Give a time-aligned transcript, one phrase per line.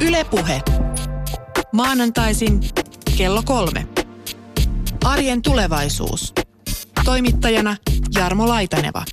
[0.00, 0.62] Ylepuhe.
[1.72, 2.60] Maanantaisin
[3.18, 3.86] kello kolme.
[5.04, 6.34] Arjen tulevaisuus.
[7.04, 7.76] Toimittajana
[8.18, 9.04] Jarmo Laitaneva.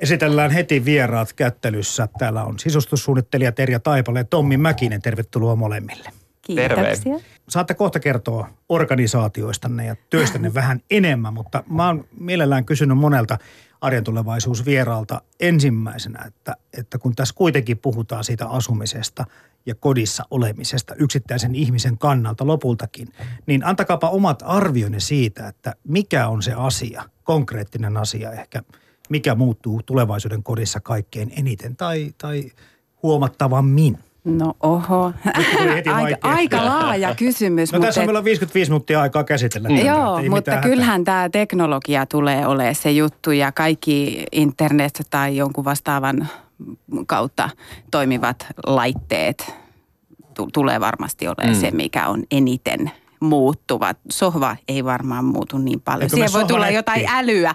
[0.00, 2.08] Esitellään heti vieraat kättelyssä.
[2.18, 5.02] Täällä on sisustussuunnittelija Terja Taipale ja Tommi Mäkinen.
[5.02, 6.10] Tervetuloa molemmille.
[6.42, 7.20] Kiitoksia.
[7.48, 13.38] Saatte kohta kertoa organisaatioistanne ja työstänne vähän enemmän, mutta mä oon mielellään kysynyt monelta
[13.80, 19.24] arjen tulevaisuusvieraalta ensimmäisenä, että, että kun tässä kuitenkin puhutaan siitä asumisesta
[19.66, 23.08] ja kodissa olemisesta yksittäisen ihmisen kannalta lopultakin,
[23.46, 28.62] niin antakaapa omat arvionne siitä, että mikä on se asia, konkreettinen asia ehkä,
[29.08, 32.50] mikä muuttuu tulevaisuuden kodissa kaikkein eniten tai, tai
[33.02, 33.98] huomattavammin.
[34.26, 35.12] No oho,
[35.94, 37.72] aika, aika laaja kysymys.
[37.72, 39.68] No tässä on meillä 55 minuuttia aikaa käsitellä.
[39.68, 45.64] Tätä, joo, mutta kyllähän tämä teknologia tulee olemaan se juttu ja kaikki internet tai jonkun
[45.64, 46.28] vastaavan
[47.06, 47.48] kautta
[47.90, 49.54] toimivat laitteet
[50.52, 51.60] tulee varmasti olemaan mm.
[51.60, 53.98] se, mikä on eniten– muuttuvat.
[54.10, 56.02] Sohva ei varmaan muutu niin paljon.
[56.02, 57.54] Eikö Siihen voi tulla jotain älyä.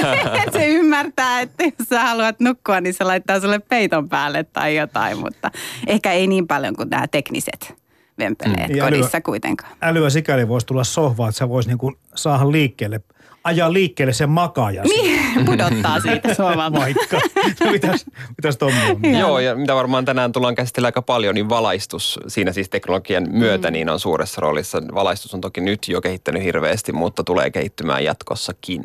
[0.52, 5.18] se ymmärtää, että jos sä haluat nukkua, niin se laittaa sulle peiton päälle tai jotain,
[5.18, 5.50] mutta
[5.86, 7.74] ehkä ei niin paljon kuin nämä tekniset
[8.18, 8.78] vempeleet mm.
[8.78, 9.72] kodissa älyä, kuitenkaan.
[9.82, 13.00] Älyä sikäli voisi tulla sohvaa, että sä voisi niinku saada liikkeelle
[13.44, 14.84] ajaa liikkeelle sen makaajan.
[14.84, 16.80] Niin, pudottaa siitä sohvalta.
[16.80, 17.20] Vaikka.
[17.64, 22.20] No, mitäs, mitäs Tommi Joo, ja mitä varmaan tänään tullaan käsitellä aika paljon, niin valaistus
[22.28, 23.72] siinä siis teknologian myötä mm.
[23.72, 24.82] niin on suuressa roolissa.
[24.94, 28.82] Valaistus on toki nyt jo kehittänyt hirveästi, mutta tulee kehittymään jatkossakin.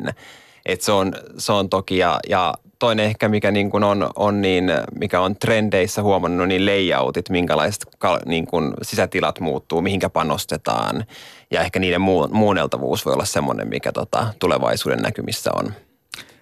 [0.66, 4.40] Et se, on, se on toki, ja, ja toinen ehkä, mikä niin kuin on, on
[4.40, 7.86] niin, mikä on trendeissä huomannut, niin layoutit, minkälaiset
[8.26, 11.04] niin kuin sisätilat muuttuu, mihinkä panostetaan.
[11.50, 15.72] Ja ehkä niiden muu, muunneltavuus voi olla semmoinen, mikä tota, tulevaisuuden näkymissä on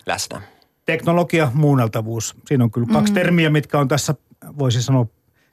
[0.07, 0.43] läsnä.
[0.87, 2.35] Teknologia, muunneltavuus.
[2.47, 3.15] Siinä on kyllä kaksi mm.
[3.15, 4.15] termiä, mitkä on tässä,
[4.59, 5.07] voisi sanoa,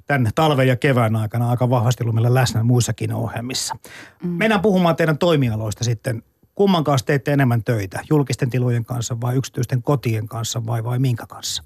[0.08, 3.76] tänne talven ja kevään aikana aika vahvasti ollut meillä läsnä muissakin ohjelmissa.
[4.24, 4.30] Mm.
[4.30, 6.24] Mennään puhumaan teidän toimialoista sitten
[6.56, 8.00] kumman kanssa teette enemmän töitä?
[8.10, 11.64] Julkisten tilojen kanssa vai yksityisten kotien kanssa vai, vai minkä kanssa?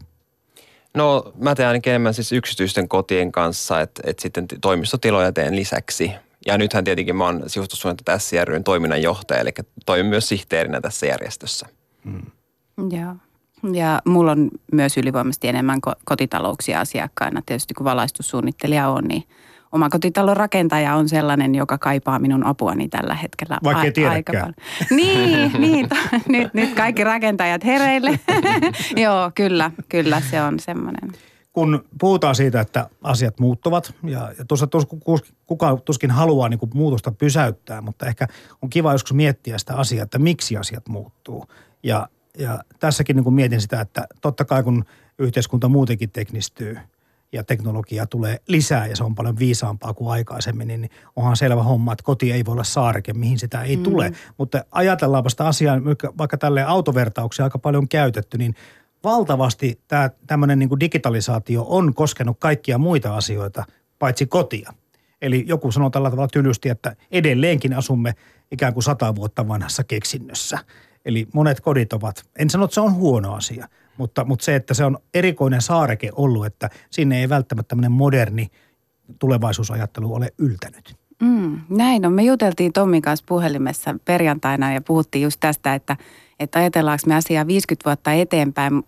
[0.94, 6.12] No mä teen ainakin enemmän siis yksityisten kotien kanssa, että et sitten toimistotiloja teen lisäksi.
[6.46, 9.54] Ja nythän tietenkin mä oon sivustussuunnitelma SCRYn toiminnanjohtaja, eli
[9.86, 11.66] toimin myös sihteerinä tässä järjestössä.
[12.06, 12.22] Hmm.
[12.78, 13.16] Joo.
[13.74, 17.42] Ja mulla on myös ylivoimaisesti enemmän kotitalouksia asiakkaina.
[17.46, 19.24] Tietysti kun valaistussuunnittelija on, niin–
[19.72, 24.54] omakotitalon rakentaja on sellainen, joka kaipaa minun apuani tällä hetkellä Vaikka ei a- aika paljon.
[24.92, 25.96] Niin, niin to,
[26.28, 28.20] nyt, nyt kaikki rakentajat hereille.
[29.04, 31.12] Joo, kyllä, kyllä se on semmoinen.
[31.54, 34.68] Kun puhutaan siitä, että asiat muuttuvat ja, ja tuossa
[35.46, 38.28] kuka tuskin haluaa niin kuin muutosta pysäyttää, mutta ehkä
[38.62, 41.46] on kiva joskus miettiä sitä asiaa, että miksi asiat muuttuu.
[41.84, 42.08] Ja,
[42.40, 44.86] ja tässäkin niin kuin mietin sitä, että totta kai kun
[45.20, 46.78] yhteiskunta muutenkin teknistyy–
[47.32, 51.92] ja teknologia tulee lisää ja se on paljon viisaampaa kuin aikaisemmin, niin onhan selvä homma,
[51.92, 53.84] että koti ei voi olla saareke, mihin sitä ei mm.
[53.84, 54.12] tule.
[54.38, 55.78] Mutta ajatellaanpa sitä asiaa,
[56.18, 58.56] vaikka tälle autovertauksia aika paljon käytetty, niin
[59.04, 63.66] valtavasti tämä tämmöinen niin digitalisaatio on koskenut kaikkia muita asioita,
[64.00, 64.74] paitsi kotia.
[65.22, 68.16] Eli joku sanoo tällä tavalla tylysti, että edelleenkin asumme
[68.52, 70.60] ikään kuin sata vuotta vanhassa keksinnössä.
[71.08, 74.74] Eli monet kodit ovat, en sano, että se on huono asia, mutta, mutta se, että
[74.74, 78.48] se on erikoinen saareke ollut, että sinne ei välttämättä tämmöinen moderni
[79.20, 80.96] tulevaisuusajattelu ole yltänyt.
[81.22, 82.14] Mm, näin on.
[82.14, 85.98] Me juteltiin Tommin kanssa puhelimessa perjantaina ja puhuttiin just tästä, että,
[86.40, 88.84] että ajatellaanko me asiaa 50 vuotta eteenpäin.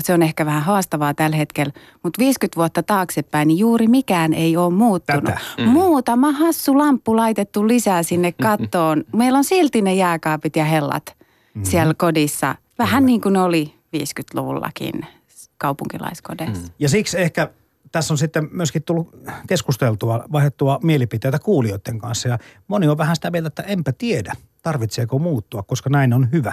[0.00, 4.56] Se on ehkä vähän haastavaa tällä hetkellä, mutta 50 vuotta taaksepäin niin juuri mikään ei
[4.56, 5.24] ole muuttunut.
[5.24, 5.40] Tätä.
[5.58, 5.68] Mm.
[5.68, 9.04] Muutama hassu lamppu laitettu lisää sinne kattoon.
[9.16, 11.23] Meillä on silti ne jääkaapit ja hellat
[11.54, 11.70] mm-hmm.
[11.70, 12.54] siellä kodissa.
[12.78, 13.06] Vähän Kyllä.
[13.06, 15.06] niin kuin oli 50-luvullakin
[15.58, 16.62] kaupunkilaiskodeissa.
[16.62, 16.74] Mm.
[16.78, 17.50] Ja siksi ehkä
[17.92, 19.16] tässä on sitten myöskin tullut
[19.48, 22.28] keskusteltua, vaihdettua mielipiteitä kuulijoiden kanssa.
[22.28, 22.38] Ja
[22.68, 24.32] moni on vähän sitä mieltä, että enpä tiedä,
[24.62, 26.52] tarvitseeko muuttua, koska näin on hyvä.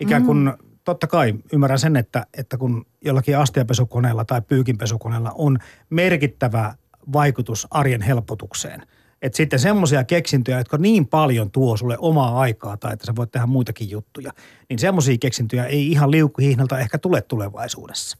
[0.00, 0.52] Ikään kuin mm.
[0.84, 5.58] totta kai ymmärrän sen, että, että kun jollakin astiapesukoneella tai pyykinpesukoneella on
[5.90, 6.74] merkittävä
[7.12, 8.82] vaikutus arjen helpotukseen–
[9.22, 13.32] että sitten semmoisia keksintöjä, jotka niin paljon tuo sulle omaa aikaa tai että sä voit
[13.32, 14.32] tehdä muitakin juttuja,
[14.68, 18.18] niin semmoisia keksintöjä ei ihan liukkuhihnalta ehkä tule tulevaisuudessa.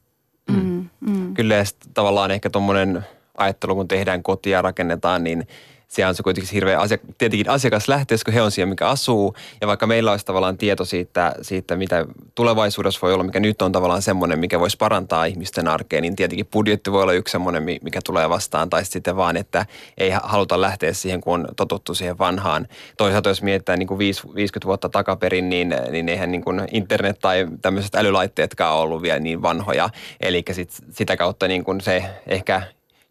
[0.51, 1.35] Mm, mm.
[1.35, 1.65] Kyllä ja
[1.95, 3.05] tavallaan ehkä tuommoinen
[3.37, 5.47] ajattelu, kun tehdään kotia rakennetaan, niin–
[5.89, 9.35] se on se kuitenkin hirveä asia, tietenkin asiakaslähteys, kun he on siellä, mikä asuu.
[9.61, 13.73] Ja vaikka meillä olisi tavallaan tieto siitä, siitä, mitä tulevaisuudessa voi olla, mikä nyt on
[13.73, 18.01] tavallaan semmoinen, mikä voisi parantaa ihmisten arkea, niin tietenkin budjetti voi olla yksi semmoinen, mikä
[18.05, 18.71] tulee vastaan.
[18.71, 19.67] Tai sitten vaan, että
[19.99, 22.69] ei haluta lähteä siihen, kun on totuttu siihen vanhaan.
[22.97, 27.47] Toisaalta jos mietitään niin kuin 50 vuotta takaperin, niin, niin eihän niin kuin internet tai
[27.63, 29.91] tämmöiset älylaitteetkaan ollut vielä niin vanhoja.
[30.21, 32.63] Eli sit, sitä kautta niin kuin se ehkä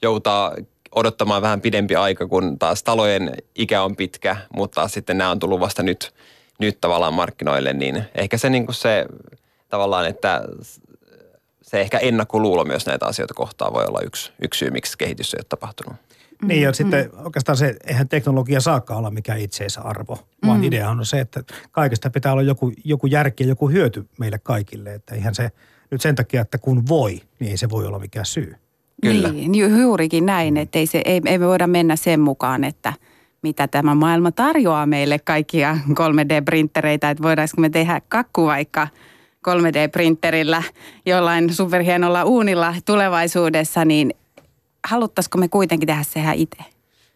[0.02, 0.56] joutaa
[0.98, 5.60] odottamaan vähän pidempi aika, kun taas talojen ikä on pitkä, mutta sitten nämä on tullut
[5.60, 6.14] vasta nyt,
[6.60, 9.06] nyt tavallaan markkinoille, niin ehkä se, niin kuin se
[9.70, 10.44] tavallaan, että
[11.62, 15.38] se ehkä ennakkoluulo myös näitä asioita kohtaan voi olla yksi, yksi syy, miksi kehitys ei
[15.40, 15.96] ole tapahtunut.
[16.42, 16.74] Mm, niin ja mm.
[16.74, 20.64] sitten oikeastaan se, eihän teknologia saakaan olla mikään itseisarvo, vaan mm.
[20.64, 24.94] idea on se, että kaikesta pitää olla joku, joku järki ja joku hyöty meille kaikille.
[24.94, 25.52] Että eihän se
[25.92, 28.56] nyt sen takia, että kun voi, niin ei se voi olla mikään syy.
[29.02, 29.32] Kyllä.
[29.32, 32.94] Niin, juurikin näin, että ei, se, ei, ei me voida mennä sen mukaan, että
[33.42, 38.88] mitä tämä maailma tarjoaa meille kaikkia 3D-printtereitä, että voidaanko me tehdä kakku vaikka
[39.50, 40.64] 3D-printerillä
[41.06, 44.14] jollain superhienolla uunilla tulevaisuudessa, niin
[44.88, 46.64] haluttaisiko me kuitenkin tehdä se ihan itse?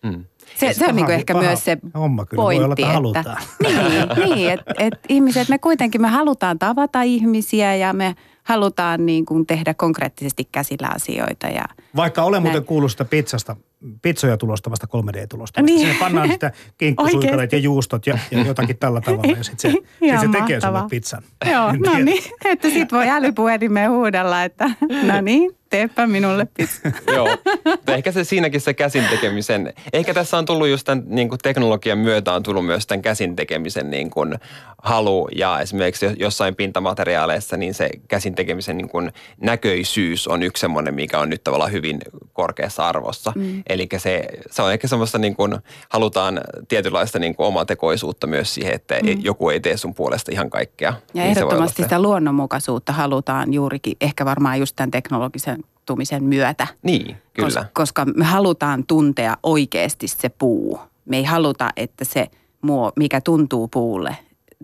[0.04, 0.26] Mm.
[0.56, 2.62] Se, se on niin ehkä paha, myös se homma kyllä pointti.
[2.62, 3.38] Voi olla, että, halutaan.
[3.64, 8.16] Niin, niin että et ihmiset, me kuitenkin me halutaan tavata ihmisiä ja me
[8.52, 11.48] halutaan niin kuin tehdä konkreettisesti käsillä asioita.
[11.48, 11.66] Ja
[11.96, 13.56] Vaikka olen muuten kuullut sitä pizzasta,
[14.02, 15.62] pizzoja tulostavasta 3D-tulosta.
[15.62, 15.80] Niin.
[15.80, 20.22] Sinne pannaan sitä kinkkusuikaleet ja juustot ja, ja jotakin tällä tavalla ja sitten se, sit
[20.22, 21.24] se tekee sulle pizzan.
[21.52, 24.70] Joo, no niin, että sit voi älypuhelimeen huudella, että
[25.04, 26.92] no niin, teepä minulle pizza.
[27.16, 27.28] Joo,
[27.66, 31.40] mutta ehkä se siinäkin se käsin tekemisen, ehkä tässä on tullut just tämän niin kuin
[31.40, 34.36] teknologian myötä on tullut myös tämän käsin tekemisen niin kuin
[34.82, 39.12] halu ja esimerkiksi jossain pintamateriaaleissa niin se käsin tekemisen niin kuin
[39.42, 42.00] näköisyys on yksi semmoinen, mikä on nyt tavallaan hyvin
[42.34, 43.34] korkeassa arvossa.
[43.36, 43.64] Mm.
[43.70, 45.58] Eli se, se on ehkä semmoista niin kuin,
[45.90, 49.22] halutaan tietynlaista niin kuin omatekoisuutta myös siihen, että mm.
[49.22, 50.94] joku ei tee sun puolesta ihan kaikkea.
[51.14, 56.68] Ja niin ehdottomasti sitä luonnonmukaisuutta halutaan juurikin ehkä varmaan just tämän teknologisen muuttumisen myötä.
[56.84, 57.48] Niin, kyllä.
[57.48, 60.80] Koska, koska me halutaan tuntea oikeasti se puu.
[61.06, 62.28] Me ei haluta, että se
[62.62, 64.18] muo, mikä tuntuu puulle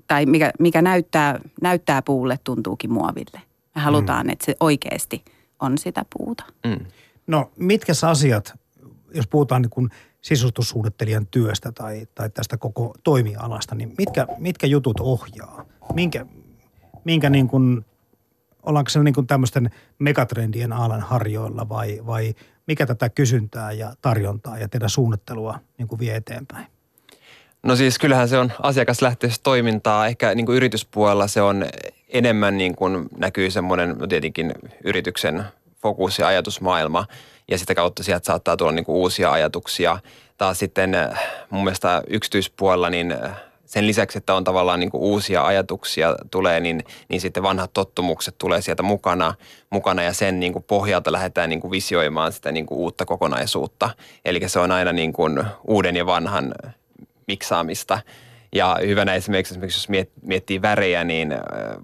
[0.07, 3.41] tai mikä, mikä näyttää, näyttää puulle, tuntuukin muoville.
[3.75, 4.29] Me halutaan, mm.
[4.29, 5.25] että se oikeasti
[5.59, 6.43] on sitä puuta.
[6.65, 6.85] Mm.
[7.27, 8.53] No mitkä asiat,
[9.13, 9.89] jos puhutaan niin kuin
[10.21, 15.65] sisustussuunnittelijan työstä tai, tai tästä koko toimialasta, niin mitkä, mitkä jutut ohjaa?
[15.93, 16.25] Minkä,
[17.03, 17.85] minkä niin kuin
[18.63, 22.33] ollaanko se niin kuin tämmöisten megatrendien alan harjoilla vai, vai
[22.67, 26.67] mikä tätä kysyntää ja tarjontaa ja teidän suunnittelua niin kuin vie eteenpäin?
[27.67, 30.07] No siis kyllähän se on asiakaslähtöistä toimintaa.
[30.07, 31.65] Ehkä niin kuin yrityspuolella se on
[32.09, 34.53] enemmän niin kuin näkyy semmoinen no tietenkin
[34.83, 35.43] yrityksen
[35.81, 37.05] fokus ja ajatusmaailma
[37.47, 39.99] ja sitä kautta sieltä saattaa tulla niin kuin uusia ajatuksia.
[40.37, 40.95] Taas sitten
[41.49, 43.15] mun mielestä yksityispuolella niin
[43.65, 48.61] sen lisäksi, että on tavallaan niin uusia ajatuksia tulee, niin, niin sitten vanhat tottumukset tulee
[48.61, 49.33] sieltä mukana,
[49.69, 53.89] mukana ja sen niin pohjalta lähdetään niin visioimaan sitä niin uutta kokonaisuutta.
[54.25, 55.13] Eli se on aina niin
[55.67, 56.53] uuden ja vanhan
[57.27, 57.99] miksaamista.
[58.55, 61.33] Ja hyvänä esimerkiksi, esimerkiksi jos miettii värejä, niin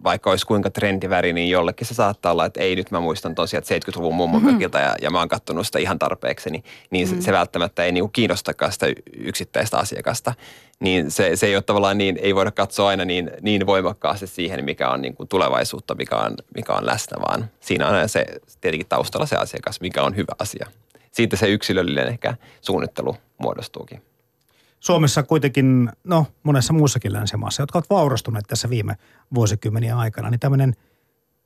[0.03, 3.63] vaikka olisi kuinka trendiväri, niin jollekin se saattaa olla, että ei nyt mä muistan tosiaan
[3.63, 4.53] 70-luvun mummon mm-hmm.
[4.53, 7.21] mökiltä ja, ja mä oon kattonut sitä ihan tarpeeksi, niin, niin mm-hmm.
[7.21, 8.85] se, se välttämättä ei niinku kiinnostakaan sitä
[9.17, 10.33] yksittäistä asiakasta.
[10.79, 14.65] Niin se, se ei ole tavallaan niin, ei voida katsoa aina niin, niin voimakkaasti siihen,
[14.65, 18.25] mikä on niin kuin tulevaisuutta, mikä on, mikä on läsnä, vaan siinä on aina se
[18.61, 20.67] tietenkin taustalla se asiakas, mikä on hyvä asia.
[21.11, 24.01] Siitä se yksilöllinen ehkä suunnittelu muodostuukin.
[24.83, 28.95] Suomessa kuitenkin, no monessa muussakin länsimaassa, jotka ovat vaurastuneet tässä viime
[29.35, 30.75] vuosikymmenien aikana, niin tämmöinen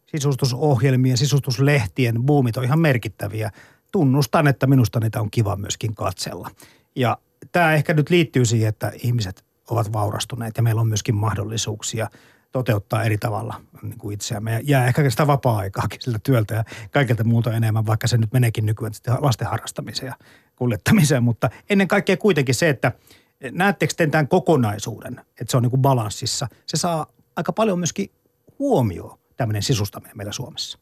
[0.06, 3.52] sisustusohjelmien, sisustuslehtien buumit on ihan merkittäviä.
[3.92, 6.50] Tunnustan, että minusta niitä on kiva myöskin katsella.
[6.96, 7.18] Ja
[7.52, 12.10] tämä ehkä nyt liittyy siihen, että ihmiset ovat vaurastuneet ja meillä on myöskin mahdollisuuksia
[12.52, 14.54] toteuttaa eri tavalla niin kuin itseämme.
[14.54, 18.66] Ja jää ehkä sitä vapaa-aikaakin sillä työltä ja kaikilta muuta enemmän, vaikka se nyt meneekin
[18.66, 20.16] nykyään lasten harrastamiseen ja
[20.56, 21.24] kuljettamiseen.
[21.24, 22.92] Mutta ennen kaikkea kuitenkin se, että–
[23.52, 26.48] näettekö te tämän kokonaisuuden, että se on niin kuin balanssissa?
[26.66, 28.12] Se saa aika paljon myöskin
[28.60, 30.80] huomioon tämmöinen sisustaminen meillä Suomessa.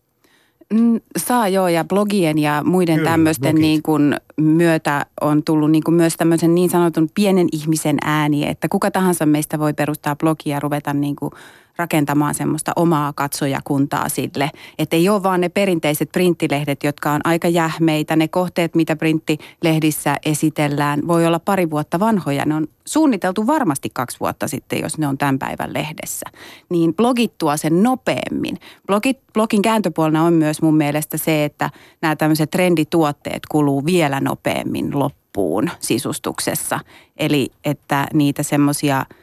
[0.74, 5.84] Mm, saa joo, ja blogien ja muiden Kyllä, tämmöisten niin kuin myötä on tullut niin
[5.84, 10.56] kuin myös tämmöisen niin sanotun pienen ihmisen ääni, että kuka tahansa meistä voi perustaa blogia
[10.56, 11.32] ja ruveta niin kuin
[11.77, 14.51] rakentamaan semmoista omaa katsojakuntaa sille.
[14.79, 18.15] Että ei ole vaan ne perinteiset printtilehdet, jotka on aika jähmeitä.
[18.15, 22.46] Ne kohteet, mitä printtilehdissä esitellään, voi olla pari vuotta vanhoja.
[22.46, 26.25] Ne on suunniteltu varmasti kaksi vuotta sitten, jos ne on tämän päivän lehdessä.
[26.70, 28.58] Niin blogit tuo sen nopeammin.
[28.88, 31.70] Blogit, blogin kääntöpuolena on myös mun mielestä se, että
[32.01, 36.79] nämä tämmöiset trendituotteet kuluu vielä nopeammin loppuun sisustuksessa.
[37.17, 39.05] Eli että niitä semmoisia–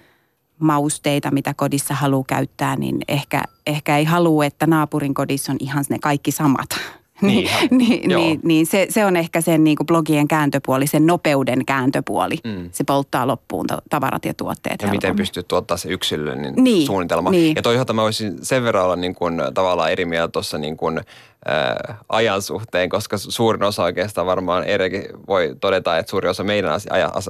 [0.63, 5.85] mausteita, mitä kodissa haluaa käyttää, niin ehkä, ehkä ei halua, että naapurin kodissa on ihan
[5.89, 6.69] ne kaikki samat.
[7.23, 11.65] Niin, niin, niin, niin se, se on ehkä sen niin kuin blogien kääntöpuoli, sen nopeuden
[11.65, 12.39] kääntöpuoli.
[12.45, 12.69] Mm.
[12.73, 14.83] Se polttaa loppuun tavarat ja tuotteet.
[14.83, 14.97] Ja helpommin.
[14.97, 17.31] miten pystyy tuottaa se yksilöllinen niin, suunnitelma.
[17.31, 17.57] Niin.
[17.57, 21.01] Ja toisaalta mä voisin sen verran olla niin kuin, tavallaan eri mieltä tuossa niin kuin,
[22.09, 26.73] ajan suhteen, koska suurin osa oikeastaan varmaan Erikin voi todeta, että suuri osa meidän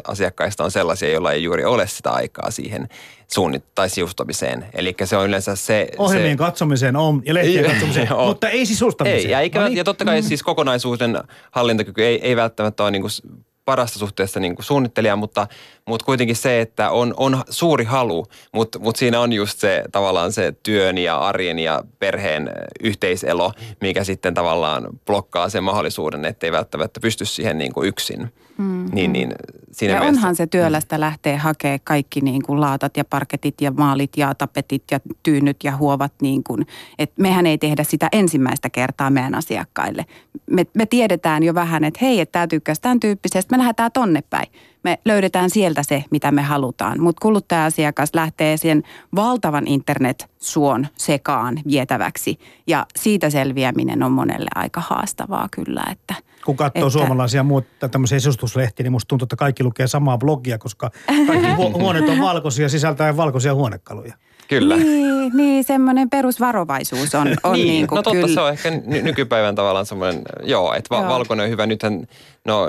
[0.09, 2.89] asiakkaista on sellaisia, joilla ei juuri ole sitä aikaa siihen
[3.35, 4.67] suunnit- tai sisustamiseen.
[4.75, 5.89] Eli se on yleensä se...
[5.99, 9.27] Ohjelmien se, katsomiseen on ja lehtien katsomiseen, mutta ei sisustamiseen.
[9.27, 9.77] Ei, ja, eikä, no niin.
[9.77, 10.27] ja totta kai mm.
[10.27, 11.19] siis kokonaisuuden
[11.51, 13.13] hallintakyky ei, ei välttämättä ole niin kuin
[13.65, 15.47] parasta suhteessa niin kuin suunnittelija, mutta,
[15.87, 20.33] mutta kuitenkin se, että on, on suuri halu, mutta, mutta siinä on just se tavallaan
[20.33, 22.51] se työn ja arjen ja perheen
[22.83, 28.33] yhteiselo, mikä sitten tavallaan blokkaa sen mahdollisuuden, että ei välttämättä pysty siihen niin kuin yksin.
[28.59, 29.33] Mm, niin, niin,
[29.73, 33.71] siinä ja mielessä, onhan se työlästä lähtee hakemaan kaikki niin kuin laatat ja parketit ja
[33.71, 36.13] maalit ja tapetit ja tyynyt ja huovat.
[36.23, 36.67] Niin kuin,
[36.99, 40.07] että mehän ei tehdä sitä ensimmäistä kertaa meidän asiakkaille.
[40.51, 44.23] Me, me tiedetään jo vähän, että hei, että tämä tykkäisi tämän tyyppisestä, me lähdetään tonne
[44.31, 44.49] päin
[44.83, 47.01] me löydetään sieltä se, mitä me halutaan.
[47.01, 48.83] Mutta kuluttaja-asiakas lähtee sen
[49.15, 55.83] valtavan internet-suon sekaan vietäväksi ja siitä selviäminen on monelle aika haastavaa kyllä.
[55.93, 60.19] Että, Kun katsoo että, suomalaisia muuta tämmöisiä sisustuslehtiä, niin musta tuntuu, että kaikki lukee samaa
[60.19, 60.91] blogia, koska
[61.27, 61.47] kaikki
[61.81, 64.15] huoneet on valkoisia, sisältäen valkoisia huonekaluja.
[64.49, 64.77] Kyllä.
[64.77, 68.35] Niin, niin semmoinen perusvarovaisuus on, on niin, niin kuin No totta, kyllä.
[68.35, 71.09] se on ehkä ny- nykypäivän tavallaan semmoinen, joo, että va- joo.
[71.09, 71.67] valkoinen on hyvä.
[71.67, 72.07] Nythän,
[72.45, 72.69] no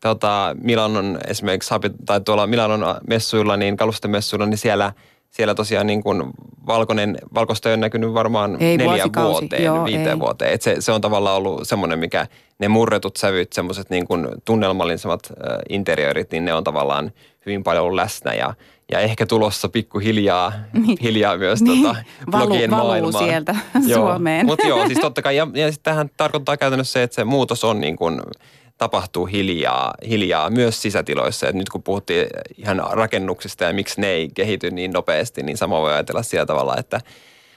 [0.00, 1.74] tota, Milanon esimerkiksi,
[2.06, 4.92] tai tuolla Milanon messuilla, niin kalustemessuilla, niin siellä,
[5.30, 6.22] siellä tosiaan niin kuin
[6.66, 10.18] valkoinen, valkoista on näkynyt varmaan ei, neljä vuoteen, Joo, viiteen ei.
[10.18, 10.52] vuoteen.
[10.52, 12.26] Et se, se on tavallaan ollut semmoinen, mikä
[12.58, 17.12] ne murretut sävyt, semmoiset niin kuin tunnelmallisemmat äh, interiörit, niin ne on tavallaan
[17.46, 18.54] hyvin paljon ollut läsnä ja,
[18.92, 20.52] ja ehkä tulossa pikkuhiljaa
[20.86, 20.98] niin.
[21.02, 21.82] hiljaa myös niin.
[21.82, 21.96] tota,
[22.30, 23.24] blogien Valu, maailmaan.
[23.24, 24.00] sieltä joo.
[24.00, 24.46] Suomeen.
[24.46, 25.36] Mutta joo, siis totta kai.
[25.36, 28.20] Ja, ja sitten tähän tarkoittaa käytännössä se, että se muutos on niin kuin
[28.78, 31.48] tapahtuu hiljaa, hiljaa myös sisätiloissa.
[31.48, 32.26] Et nyt kun puhuttiin
[32.58, 36.76] ihan rakennuksista ja miksi ne ei kehity niin nopeasti, niin sama voi ajatella sillä tavalla,
[36.76, 37.00] että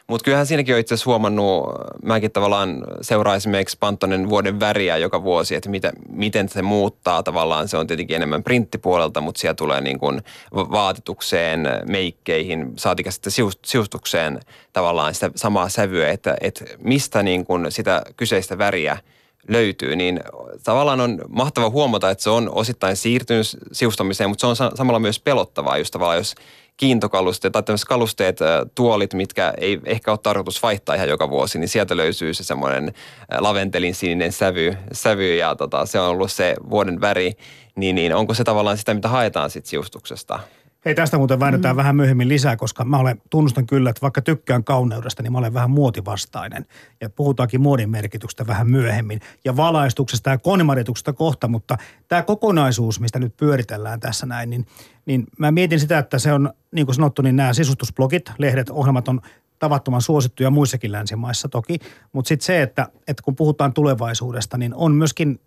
[0.09, 1.69] mutta kyllähän siinäkin on itse asiassa huomannut,
[2.03, 7.67] mäkin tavallaan seuraan esimerkiksi Pantonen vuoden väriä joka vuosi, että mitä, miten se muuttaa tavallaan.
[7.67, 10.21] Se on tietenkin enemmän printtipuolelta, mutta siellä tulee niin kuin
[10.53, 13.33] vaatetukseen, meikkeihin, saatikä sitten
[13.65, 14.39] siustukseen
[14.73, 18.97] tavallaan sitä samaa sävyä, että, että mistä niin kuin sitä kyseistä väriä–
[19.47, 20.19] löytyy, niin
[20.63, 25.19] tavallaan on mahtava huomata, että se on osittain siirtynyt siustamiseen, mutta se on samalla myös
[25.19, 26.35] pelottavaa just tavallaan, jos
[26.77, 28.39] kiintokalusteet tai tämmöiset kalusteet,
[28.75, 32.93] tuolit, mitkä ei ehkä ole tarkoitus vaihtaa ihan joka vuosi, niin sieltä löytyy se semmoinen
[33.39, 37.33] laventelin sininen sävy, sävy ja tota, se on ollut se vuoden väri,
[37.75, 40.39] niin, niin onko se tavallaan sitä, mitä haetaan sitten siustuksesta?
[40.85, 41.77] Hei, tästä muuten väännetään mm.
[41.77, 45.53] vähän myöhemmin lisää, koska mä olen, tunnustan kyllä, että vaikka tykkään kauneudesta, niin mä olen
[45.53, 46.65] vähän muotivastainen.
[47.01, 49.19] Ja puhutaankin muodin merkityksestä vähän myöhemmin.
[49.45, 54.65] Ja valaistuksesta ja konmarituksesta kohta, mutta tämä kokonaisuus, mistä nyt pyöritellään tässä näin, niin,
[55.05, 59.07] niin mä mietin sitä, että se on, niin kuin sanottu, niin nämä sisustusblogit, lehdet, ohjelmat
[59.07, 59.21] on
[59.59, 61.79] tavattoman suosittuja muissakin länsimaissa toki.
[62.11, 65.41] Mutta sitten se, että, että kun puhutaan tulevaisuudesta, niin on myöskin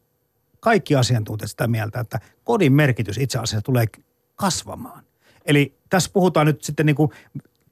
[0.60, 3.86] kaikki asiantuntijat sitä mieltä, että kodin merkitys itse asiassa tulee
[4.36, 5.11] kasvamaan.
[5.46, 7.10] Eli tässä puhutaan nyt sitten niin kuin,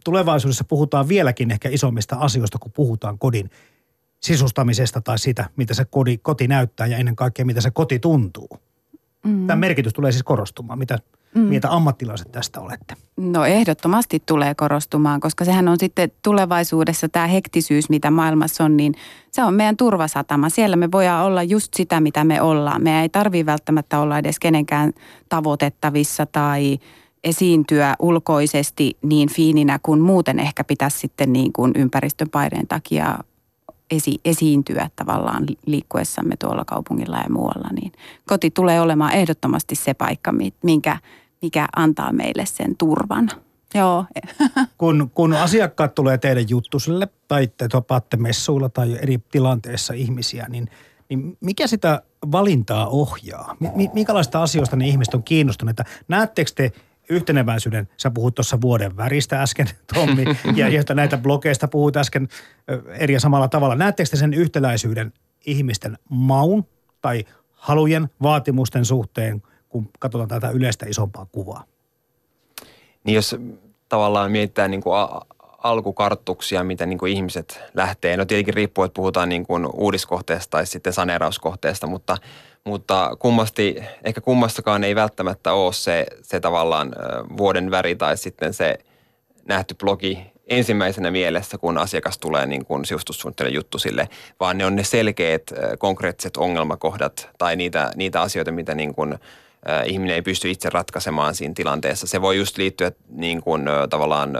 [0.05, 3.51] tulevaisuudessa puhutaan vieläkin ehkä isommista asioista, kun puhutaan kodin
[4.21, 8.49] sisustamisesta tai sitä, mitä se koti, koti näyttää ja ennen kaikkea, mitä se koti tuntuu.
[9.25, 9.47] Mm.
[9.47, 10.79] Tämä merkitys tulee siis korostumaan.
[10.79, 10.99] Mitä
[11.35, 11.41] mm.
[11.41, 12.95] mieltä ammattilaiset tästä olette?
[13.17, 18.95] No ehdottomasti tulee korostumaan, koska sehän on sitten tulevaisuudessa tämä hektisyys, mitä maailmassa on, niin
[19.31, 20.49] se on meidän turvasatama.
[20.49, 22.83] Siellä me voidaan olla just sitä, mitä me ollaan.
[22.83, 24.93] Me ei tarvitse välttämättä olla edes kenenkään
[25.29, 26.79] tavoitettavissa tai–
[27.25, 33.19] esiintyä ulkoisesti niin fiininä kuin muuten ehkä pitäisi sitten niin kuin ympäristön paineen takia
[33.91, 37.93] esi- esiintyä tavallaan liikkuessamme tuolla kaupungilla ja muualla, niin
[38.27, 40.99] koti tulee olemaan ehdottomasti se paikka, minkä,
[41.43, 43.31] mikä antaa meille sen turvan.
[43.75, 44.05] Joo.
[44.79, 50.69] Kun, kun asiakkaat tulee teidän juttusille tai te tapaatte messuilla tai eri tilanteissa ihmisiä, niin,
[51.09, 53.57] niin mikä sitä valintaa ohjaa?
[53.93, 55.85] Minkälaista asioista ne ihmiset on kiinnostuneita?
[56.09, 56.73] Näettekö te–
[57.11, 57.89] yhteneväisyyden.
[57.97, 60.25] Sä puhut tuossa vuoden väristä äsken, Tommi,
[60.55, 62.29] ja, ja näitä blogeista puhuit äsken
[62.89, 63.75] eri ja samalla tavalla.
[63.75, 65.13] Näettekö sen yhtäläisyyden
[65.47, 66.67] ihmisten maun
[67.03, 71.65] tai halujen, vaatimusten suhteen, kun katsotaan tätä yleistä isompaa kuvaa?
[73.05, 73.37] Niin jos
[73.89, 75.21] tavallaan mietitään niin kuin a-
[75.59, 78.17] alkukarttuksia, mitä niin kuin ihmiset lähtee.
[78.17, 82.17] No tietenkin riippuu, että puhutaan niin kuin uudiskohteesta tai sitten saneerauskohteesta, mutta–
[82.65, 86.93] mutta kummasti, ehkä kummastakaan ei välttämättä ole se, se tavallaan
[87.37, 88.79] vuoden väri tai sitten se
[89.49, 94.09] nähty blogi ensimmäisenä mielessä, kun asiakas tulee niin kuin siustussuunnittelijan juttu sille,
[94.41, 95.43] vaan ne on ne selkeät
[95.79, 99.19] konkreettiset ongelmakohdat tai niitä, niitä asioita, mitä niin kuin
[99.87, 102.07] ihminen ei pysty itse ratkaisemaan siinä tilanteessa.
[102.07, 104.33] Se voi just liittyä niin kuin, tavallaan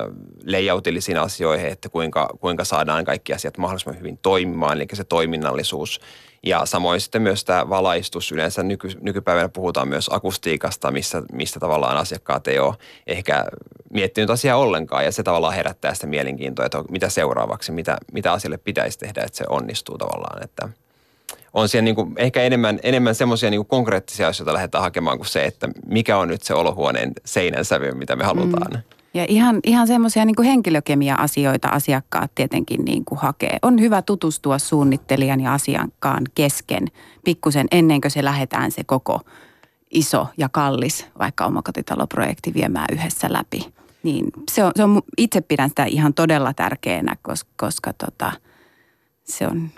[0.47, 6.01] layoutillisiin asioihin, että kuinka, kuinka saadaan kaikki asiat mahdollisimman hyvin toimimaan, eli se toiminnallisuus.
[6.47, 8.33] Ja samoin sitten myös tämä valaistus.
[8.33, 12.75] Yleensä nyky, nykypäivänä puhutaan myös akustiikasta, missä, mistä tavallaan asiakkaat ei ole
[13.07, 13.45] ehkä
[13.91, 15.05] miettinyt asiaa ollenkaan.
[15.05, 19.39] Ja se tavallaan herättää sitä mielenkiintoa, että mitä seuraavaksi, mitä, mitä asialle pitäisi tehdä, että
[19.39, 20.45] se onnistuu tavallaan.
[20.45, 20.69] Että–
[21.53, 25.45] on siellä niin kuin ehkä enemmän, enemmän semmoisia niin konkreettisia asioita lähdetään hakemaan kuin se,
[25.45, 28.73] että mikä on nyt se olohuoneen seinän sävy, mitä me halutaan.
[28.73, 29.00] Mm.
[29.15, 33.59] Ja ihan, ihan semmoisia niin henkilökemia-asioita asiakkaat tietenkin niin kuin hakee.
[33.63, 36.89] On hyvä tutustua suunnittelijan ja asiakkaan kesken
[37.25, 39.21] pikkusen ennen kuin se lähdetään se koko
[39.91, 43.73] iso ja kallis vaikka omakotitaloprojekti viemään yhdessä läpi.
[44.03, 48.33] Niin se on, se on, itse pidän sitä ihan todella tärkeänä, koska, koska tota,
[49.25, 49.71] se on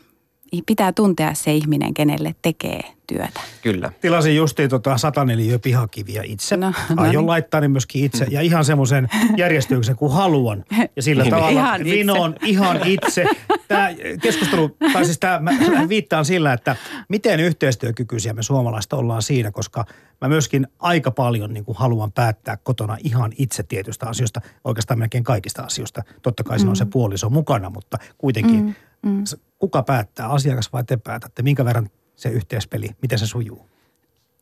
[0.66, 3.40] pitää tuntea se ihminen, kenelle tekee työtä.
[3.62, 3.92] Kyllä.
[4.00, 6.56] Tilasin justiin tota 104 pihakiviä itse.
[6.56, 7.26] No, no Aion niin.
[7.26, 8.26] laittaa ne myöskin itse.
[8.30, 10.64] Ja ihan semmoisen järjestyksen kuin haluan.
[10.96, 11.30] Ja sillä niin.
[11.30, 13.24] tavalla ihan vinoon ihan itse.
[13.68, 13.88] Tämä
[14.22, 16.76] keskustelu, tai siis tämä, mä viittaan sillä, että
[17.08, 19.84] miten yhteistyökykyisiä me suomalaiset ollaan siinä, koska
[20.20, 25.24] mä myöskin aika paljon niin kuin haluan päättää kotona ihan itse tietystä asioista, oikeastaan melkein
[25.24, 26.02] kaikista asioista.
[26.22, 26.90] Totta kai siinä on se mm.
[26.90, 29.24] puoliso mukana, mutta kuitenkin mm Mm.
[29.58, 31.42] Kuka päättää, asiakas vai te päätätte?
[31.42, 33.72] Minkä verran se yhteispeli, miten se sujuu?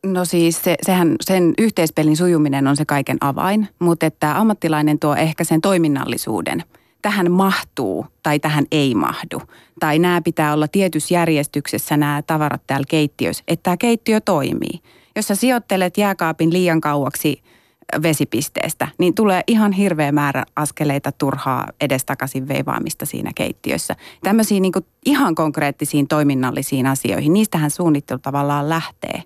[0.06, 5.14] No siis se, sehän, sen yhteispelin sujuminen on se kaiken avain, mutta että ammattilainen tuo
[5.14, 6.64] ehkä sen toiminnallisuuden.
[7.02, 9.42] Tähän mahtuu tai tähän ei mahdu.
[9.80, 14.80] Tai nämä pitää olla tietyssä järjestyksessä nämä tavarat täällä keittiössä, että tämä keittiö toimii.
[15.16, 17.42] Jos sä sijoittelet jääkaapin liian kauaksi
[18.02, 23.96] vesipisteestä, niin tulee ihan hirveä määrä askeleita turhaa edestakaisin veivaamista siinä keittiössä.
[24.22, 24.72] Tämmöisiin niin
[25.06, 29.22] ihan konkreettisiin toiminnallisiin asioihin, niistähän suunnittelu tavallaan lähtee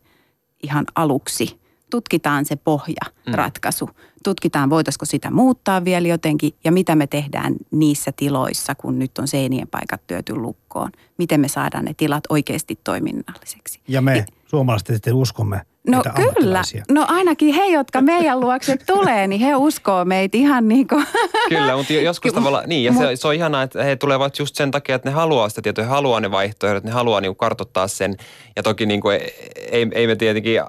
[0.63, 1.61] ihan aluksi.
[1.91, 3.87] Tutkitaan se pohjaratkaisu.
[3.87, 3.93] Mm.
[4.25, 9.29] Tutkitaan, voitaisiko sitä muuttaa vielä jotenkin ja mitä me tehdään niissä tiloissa, kun nyt on
[9.29, 10.91] seinien paikat työty lukkoon.
[11.19, 13.81] Miten me saadaan ne tilat oikeasti toiminnalliseksi.
[13.89, 16.63] Ja me suomalaiset sitten uskomme– No kyllä.
[16.91, 21.07] No ainakin he, jotka meidän luokse tulee, niin he uskoo meitä ihan niin kuin.
[21.49, 24.71] Kyllä, mutta joskus tavallaan, niin ja se, se on ihanaa, että he tulevat just sen
[24.71, 28.17] takia, että ne haluaa sitä tietoa, he haluaa ne vaihtoehdot, ne haluaa niin kartottaa sen.
[28.57, 29.21] Ja toki niin kuin,
[29.71, 30.61] ei, ei me tietenkin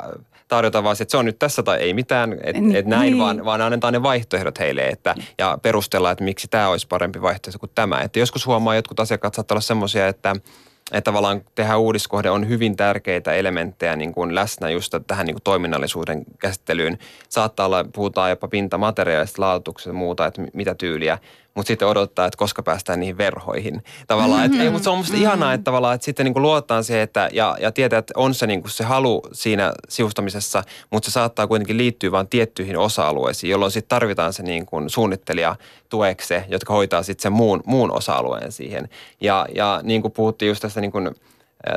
[0.47, 3.19] tarjota vaan, että se on nyt tässä tai ei mitään, että et näin, niin.
[3.19, 7.59] vaan, vaan annetaan ne vaihtoehdot heille että, ja perustellaan, että miksi tämä olisi parempi vaihtoehto
[7.59, 8.01] kuin tämä.
[8.01, 10.35] Että joskus huomaa, että jotkut asiakkaat saattaa olla semmoisia, että–
[10.91, 15.43] että tavallaan tehdä uudiskohde on hyvin tärkeitä elementtejä niin kuin läsnä just tähän niin kuin
[15.43, 16.97] toiminnallisuuden käsittelyyn.
[17.29, 21.17] Saattaa olla, puhutaan jopa pintamateriaalista, laatuksesta ja muuta, että mitä tyyliä
[21.55, 23.83] mutta sitten odottaa, että koska päästään niihin verhoihin.
[24.07, 24.55] Tavallaan, mm-hmm.
[24.55, 25.23] et, ei, mutta se on musta mm-hmm.
[25.23, 28.33] ihanaa, että tavallaan, että sitten niin kuin luotetaan siihen, että, ja, ja tietää, että on
[28.33, 33.51] se, niin kuin se halu siinä sivustamisessa, mutta se saattaa kuitenkin liittyä vain tiettyihin osa-alueisiin,
[33.51, 35.55] jolloin sitten tarvitaan se niin kuin suunnittelija
[35.89, 38.89] tuekse, jotka hoitaa sitten sen muun, muun osa-alueen siihen.
[39.21, 41.11] Ja, ja niin kuin puhuttiin just tästä niin kuin–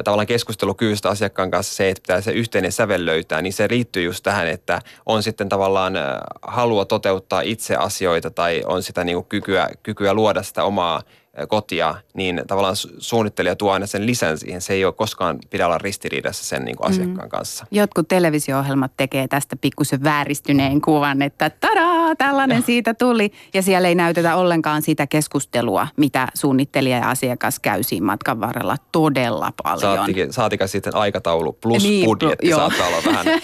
[0.05, 4.23] tavallaan keskustelukyvystä asiakkaan kanssa se, että pitää se yhteinen sävel löytää, niin se liittyy just
[4.23, 5.95] tähän, että on sitten tavallaan
[6.43, 11.03] halua toteuttaa itse asioita tai on sitä niin kuin kykyä, kykyä luoda sitä omaa
[11.47, 14.61] kotia, niin tavallaan suunnittelija tuo aina sen lisän siihen.
[14.61, 16.95] Se ei ole koskaan pidä olla ristiriidassa sen niin kuin mm.
[16.95, 17.67] asiakkaan kanssa.
[17.71, 23.33] Jotkut televisio-ohjelmat tekee tästä pikkusen vääristyneen kuvan, että tadaa, tällainen siitä tuli.
[23.55, 28.77] Ja siellä ei näytetä ollenkaan sitä keskustelua, mitä suunnittelija ja asiakas käy siinä matkan varrella
[28.93, 29.97] todella paljon.
[29.97, 32.59] Saatikin, saatika sitten aikataulu plus niin, budjetti joo.
[32.59, 33.27] saattaa olla vähän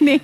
[0.00, 0.20] niin,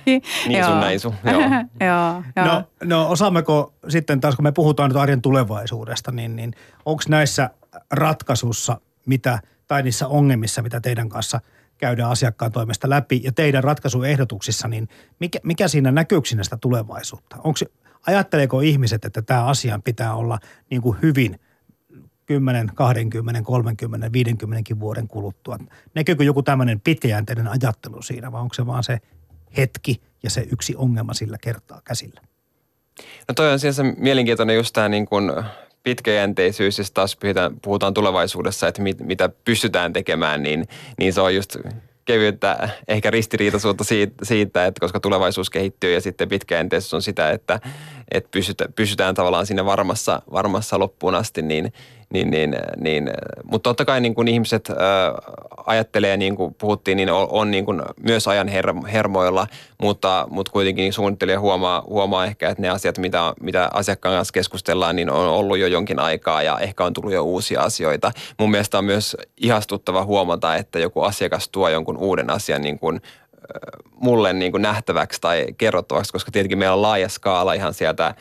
[0.47, 1.13] niin sun näin sun.
[1.23, 1.41] Joo.
[1.89, 2.45] joo, joo.
[2.45, 6.53] No, no osaammeko sitten taas, kun me puhutaan nyt arjen tulevaisuudesta, niin, niin–
[6.85, 7.49] onko näissä
[7.91, 11.39] ratkaisussa mitä, tai niissä ongelmissa, mitä teidän kanssa
[11.77, 14.89] käydään asiakkaan toimesta läpi ja teidän ratkaisuehdotuksissa, niin
[15.19, 17.35] mikä, mikä siinä näkyykö sitä tulevaisuutta?
[17.43, 17.59] Onko,
[18.07, 20.39] ajatteleeko ihmiset, että tämä asian pitää olla
[20.69, 21.39] niin kuin hyvin
[22.25, 25.57] 10, 20, 30, 50 vuoden kuluttua?
[25.95, 28.97] Näkyykö joku tämmöinen pitkäjänteinen ajattelu siinä vai onko se vaan se
[29.57, 32.21] hetki ja se yksi ongelma sillä kertaa käsillä?
[33.27, 35.31] No toi on sinänsä mielenkiintoinen just tämä niin kuin
[35.83, 37.17] pitkäjänteisyys, jos taas
[37.61, 40.67] puhutaan, tulevaisuudessa, että mit, mitä pystytään tekemään, niin,
[40.99, 41.57] niin se on just
[42.05, 47.59] kevyyttä, ehkä ristiriitaisuutta siitä, siitä, että koska tulevaisuus kehittyy ja sitten pitkäjänteisyys on sitä, että,
[48.11, 51.73] että pysytään, pysytään tavallaan siinä varmassa, varmassa loppuun asti, niin,
[52.11, 53.11] niin, niin, niin,
[53.43, 54.69] mutta totta kai niin kuin ihmiset
[55.65, 59.47] ajattelee, niin kuin puhuttiin, niin on, on niin kuin myös ajan her, hermoilla,
[59.81, 64.95] mutta, mutta kuitenkin suunnittelija huomaa, huomaa ehkä, että ne asiat, mitä, mitä asiakkaan kanssa keskustellaan,
[64.95, 68.11] niin on ollut jo jonkin aikaa ja ehkä on tullut jo uusia asioita.
[68.39, 73.01] Mun mielestä on myös ihastuttava huomata, että joku asiakas tuo jonkun uuden asian niin kuin
[73.95, 78.15] mulle niin kuin nähtäväksi tai kerrottavaksi, koska tietenkin meillä on laaja skaala ihan sieltä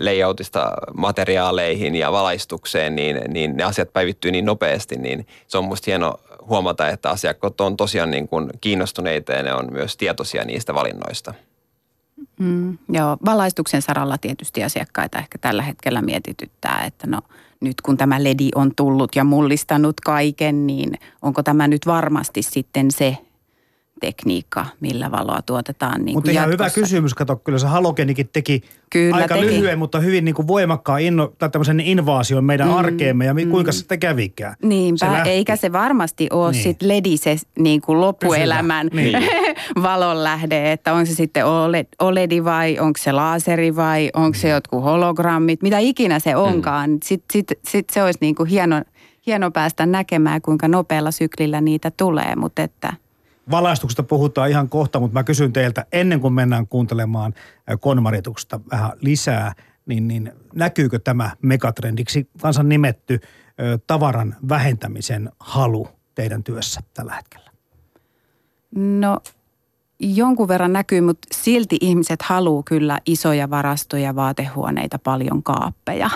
[0.00, 5.84] layoutista materiaaleihin ja valaistukseen, niin, niin ne asiat päivittyy niin nopeasti, niin se on musta
[5.86, 6.14] hieno
[6.48, 11.34] huomata, että asiakkaat on tosiaan niin kuin kiinnostuneita ja ne on myös tietoisia niistä valinnoista.
[12.40, 17.20] Mm, joo, valaistuksen saralla tietysti asiakkaita ehkä tällä hetkellä mietityttää, että no
[17.60, 22.90] nyt kun tämä ledi on tullut ja mullistanut kaiken, niin onko tämä nyt varmasti sitten
[22.90, 23.16] se
[24.00, 29.16] tekniikka, millä valoa tuotetaan niin Mutta ihan hyvä kysymys, kato, kyllä se halogenikin teki kyllä
[29.16, 29.46] aika teki.
[29.46, 33.50] lyhyen, mutta hyvin niin kuin voimakkaan inno, tai tämmöisen invaasion meidän mm, arkeemme ja mm.
[33.50, 34.54] kuinka se kävikään.
[34.62, 36.62] Niinpä, se eikä se varmasti ole niin.
[36.62, 39.18] sit ledi se niin kuin loppuelämän niin.
[39.82, 41.44] valonlähde, että on se sitten
[41.98, 46.40] OLEDi vai onko se laaseri vai onko se jotkut hologrammit, mitä ikinä se mm.
[46.40, 46.90] onkaan.
[46.90, 46.98] Mm.
[47.04, 48.82] Sitten sit, sit se olisi niin kuin hieno,
[49.26, 52.92] hieno päästä näkemään, kuinka nopealla syklillä niitä tulee, mutta että–
[53.50, 57.34] valaistuksesta puhutaan ihan kohta, mutta mä kysyn teiltä ennen kuin mennään kuuntelemaan
[57.80, 59.52] konmarituksesta vähän lisää,
[59.86, 63.20] niin, niin näkyykö tämä megatrendiksi kansan nimetty
[63.86, 67.50] tavaran vähentämisen halu teidän työssä tällä hetkellä?
[68.74, 69.18] No
[70.00, 76.10] jonkun verran näkyy, mutta silti ihmiset haluaa kyllä isoja varastoja, vaatehuoneita, paljon kaappeja.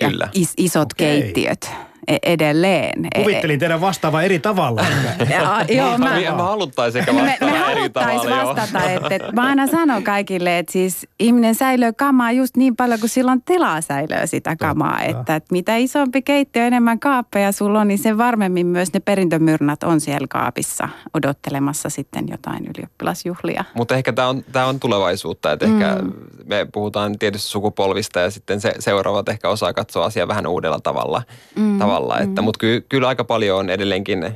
[0.00, 0.24] Kyllä.
[0.24, 1.06] Ja is, isot okay.
[1.06, 1.70] keittiöt.
[2.08, 3.06] E- edelleen.
[3.14, 4.82] E- Kuvittelin teidän vastaava eri tavalla.
[5.30, 8.44] ja, joo, mä, me, me haluttais ehkä vastata me, me eri tavalla.
[8.44, 13.00] vastata, että, että mä aina sanon kaikille, että siis ihminen säilöö kamaa just niin paljon
[13.00, 15.00] kuin silloin tilaa säilöö sitä kamaa.
[15.00, 19.82] Että, että mitä isompi keittiö, enemmän kaappeja sulla on, niin sen varmemmin myös ne perintömyrnät
[19.82, 23.64] on siellä kaapissa odottelemassa sitten jotain ylioppilasjuhlia.
[23.74, 25.80] Mutta ehkä tämä on, tää on tulevaisuutta, että mm.
[25.80, 25.96] ehkä
[26.44, 31.22] me puhutaan tietysti sukupolvista ja sitten se, seuraavat ehkä osaa katsoa asiaa vähän uudella tavalla.
[31.56, 31.78] Mm.
[31.78, 32.16] tavalla tavalla.
[32.16, 32.28] Mm.
[32.28, 34.32] Että, mutta ky, kyllä aika paljon on edelleenkin äh,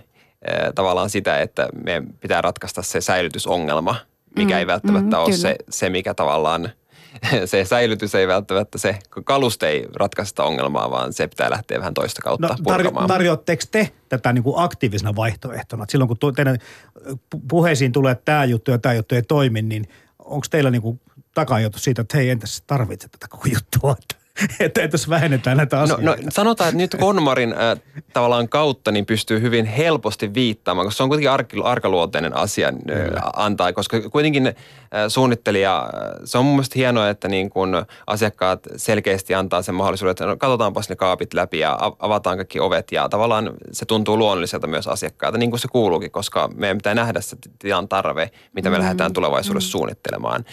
[0.75, 3.97] tavallaan sitä, että meidän pitää ratkaista se säilytysongelma,
[4.37, 4.59] mikä mm.
[4.59, 6.71] ei välttämättä mm, ole se, se, mikä tavallaan
[7.45, 12.23] se säilytys ei välttämättä, se kaluste ei ratkaista ongelmaa, vaan se pitää lähteä vähän toista
[12.23, 13.09] kautta no, purkamaan.
[13.09, 15.83] Tarjoatteko te tätä niin kuin aktiivisena vaihtoehtona?
[15.83, 16.59] Että silloin kun teidän
[17.49, 19.85] puheisiin tulee, että tämä juttu ja tämä juttu ei toimi, niin
[20.19, 21.01] onko teillä niin kuin
[21.35, 23.97] takajoitus siitä, että hei entäs tarvitset tätä koko juttua?
[24.61, 26.05] että, jos vähennetään näitä asioita.
[26.05, 27.81] No, no sanotaan, että nyt Konmarin äh,
[28.12, 32.75] tavallaan kautta niin pystyy hyvin helposti viittaamaan, koska se on kuitenkin ark- arkaluonteinen asia äh,
[33.37, 34.55] antaa, koska kuitenkin äh,
[35.09, 40.11] suunnittelija, äh, se on mun mielestä hienoa, että niin kun asiakkaat selkeästi antaa sen mahdollisuuden,
[40.11, 44.66] että no, katsotaanpas ne kaapit läpi ja avataan kaikki ovet ja tavallaan se tuntuu luonnolliselta
[44.66, 48.77] myös asiakkailta, niin kuin se kuuluukin, koska meidän pitää nähdä se tilan tarve, mitä me
[48.77, 48.85] mm-hmm.
[48.85, 49.72] lähdetään tulevaisuudessa mm-hmm.
[49.72, 50.44] suunnittelemaan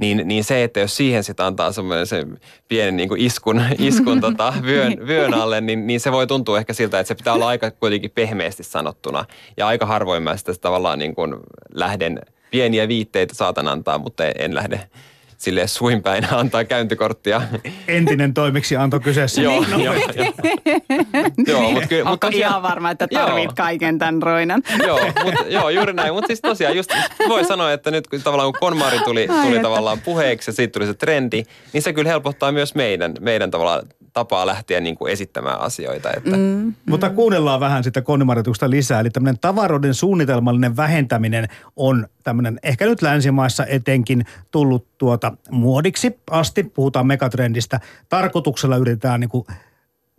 [0.00, 2.26] niin, niin se, että jos siihen sitten antaa semmoinen se
[2.68, 6.72] pienen niin kuin iskun, iskun tota, vyön, vyön alle, niin, niin se voi tuntua ehkä
[6.72, 9.24] siltä, että se pitää olla aika kuitenkin pehmeästi sanottuna.
[9.56, 11.34] Ja aika harvoin mä sitä tavallaan niin kuin
[11.74, 14.80] lähden, pieniä viitteitä saatan antaa, mutta en lähde
[15.40, 17.42] sille suinpäin antaa käyntikorttia.
[17.88, 19.42] Entinen toimeksianto kyseessä.
[19.42, 19.94] joo, joo, joo.
[21.46, 21.86] joo mutta
[22.30, 23.52] kyllä, ihan varma, että tarvit joo.
[23.56, 24.62] kaiken tämän roinan?
[24.86, 26.14] joo, mutta, joo, juuri näin.
[26.14, 26.90] Mutta siis tosiaan just
[27.28, 30.72] voi sanoa, että nyt kun tavallaan kun Konmari tuli, tuli Ai, tavallaan puheeksi ja siitä
[30.72, 35.12] tuli se trendi, niin se kyllä helpottaa myös meidän, meidän tavallaan tapaa lähteä niin kuin
[35.12, 36.10] esittämään asioita.
[36.16, 36.36] Että.
[36.36, 36.74] Mm, mm.
[36.88, 39.00] Mutta kuunnellaan vähän sitä konnimarjoitusta lisää.
[39.00, 46.62] Eli tämmöinen tavaroiden suunnitelmallinen vähentäminen on tämmöinen ehkä nyt länsimaissa etenkin tullut tuota muodiksi asti.
[46.62, 47.80] Puhutaan megatrendistä.
[48.08, 49.46] Tarkoituksella yritetään niin kuin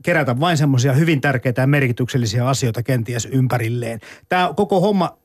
[0.03, 3.99] kerätä vain semmoisia hyvin tärkeitä ja merkityksellisiä asioita kenties ympärilleen.
[4.29, 5.20] Tämä koko homma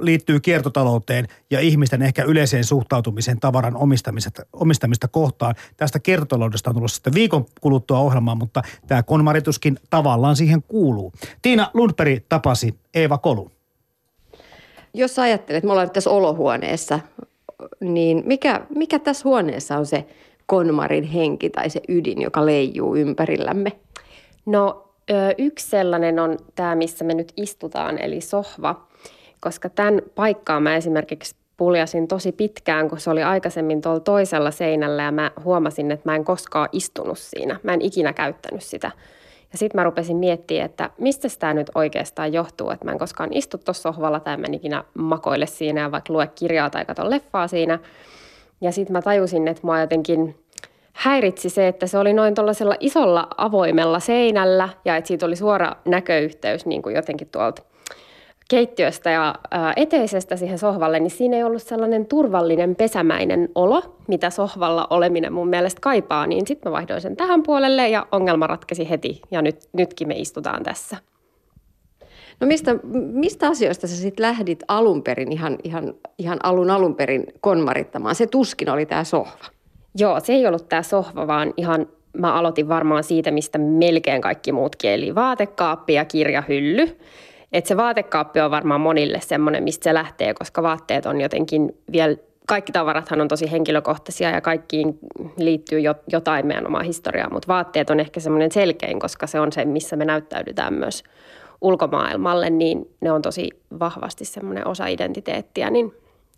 [0.00, 5.54] liittyy kiertotalouteen ja ihmisten ehkä yleiseen suhtautumiseen tavaran omistamista, omistamista kohtaan.
[5.76, 11.12] Tästä kiertotaloudesta on tullut sitten viikon kuluttua ohjelmaa, mutta tämä konmarituskin tavallaan siihen kuuluu.
[11.42, 13.50] Tiina Lundberg tapasi Eeva Kolu.
[14.94, 17.00] Jos ajattelet, että me ollaan tässä olohuoneessa,
[17.80, 20.06] niin mikä, mikä tässä huoneessa on se
[20.46, 23.72] konmarin henki tai se ydin, joka leijuu ympärillämme?
[24.46, 24.84] No
[25.38, 28.87] yksi sellainen on tämä, missä me nyt istutaan, eli sohva
[29.40, 35.02] koska tämän paikkaa mä esimerkiksi puljasin tosi pitkään, kun se oli aikaisemmin tuolla toisella seinällä
[35.02, 37.60] ja mä huomasin, että mä en koskaan istunut siinä.
[37.62, 38.90] Mä en ikinä käyttänyt sitä.
[39.52, 43.30] Ja sitten mä rupesin miettimään, että mistä tämä nyt oikeastaan johtuu, että mä en koskaan
[43.32, 47.10] istu tuossa sohvalla tai mä en ikinä makoile siinä ja vaikka lue kirjaa tai katso
[47.10, 47.78] leffaa siinä.
[48.60, 50.44] Ja sitten mä tajusin, että mua jotenkin
[50.92, 55.76] häiritsi se, että se oli noin tuollaisella isolla avoimella seinällä ja että siitä oli suora
[55.84, 57.62] näköyhteys niin kuin jotenkin tuolta
[58.48, 59.34] keittiöstä ja
[59.76, 65.48] eteisestä siihen sohvalle, niin siinä ei ollut sellainen turvallinen pesämäinen olo, mitä sohvalla oleminen mun
[65.48, 69.56] mielestä kaipaa, niin sitten mä vaihdoin sen tähän puolelle ja ongelma ratkesi heti ja nyt,
[69.72, 70.96] nytkin me istutaan tässä.
[72.40, 77.24] No mistä, mistä asioista sä sitten lähdit alun perin, ihan, ihan, ihan alun alun perin
[77.40, 78.14] konmarittamaan?
[78.14, 79.44] Se tuskin oli tämä sohva.
[79.98, 81.86] Joo, se ei ollut tämä sohva, vaan ihan
[82.18, 86.98] mä aloitin varmaan siitä, mistä melkein kaikki muutkin, eli vaatekaappi ja kirjahylly.
[87.52, 92.16] Et se vaatekaappi on varmaan monille semmoinen, mistä se lähtee, koska vaatteet on jotenkin vielä,
[92.46, 94.98] kaikki tavarathan on tosi henkilökohtaisia ja kaikkiin
[95.36, 95.80] liittyy
[96.12, 99.96] jotain meidän omaa historiaa, mutta vaatteet on ehkä semmoinen selkein, koska se on se, missä
[99.96, 101.04] me näyttäydytään myös
[101.60, 105.94] ulkomaailmalle, niin ne on tosi vahvasti semmoinen osa identiteettiä, niin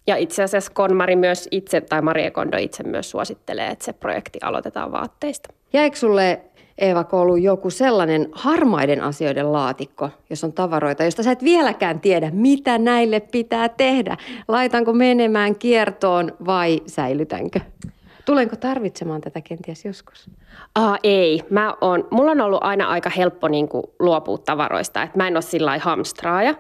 [0.07, 4.39] ja itse asiassa Konmari myös itse, tai Marie Kondo itse myös suosittelee, että se projekti
[4.43, 5.49] aloitetaan vaatteista.
[5.73, 6.41] Jäikö sulle
[6.81, 12.31] Eeva Koulu joku sellainen harmaiden asioiden laatikko, jos on tavaroita, josta sä et vieläkään tiedä,
[12.33, 14.17] mitä näille pitää tehdä?
[14.49, 17.61] Laitanko menemään kiertoon vai säilytänkö?
[18.25, 20.31] Tulenko tarvitsemaan tätä kenties joskus?
[20.75, 21.43] Aa, ei.
[21.51, 25.03] Mä on, mulla on ollut aina aika helppo niin kuin, luopua tavaroista.
[25.03, 26.55] Et mä en ole sillä hamstraaja.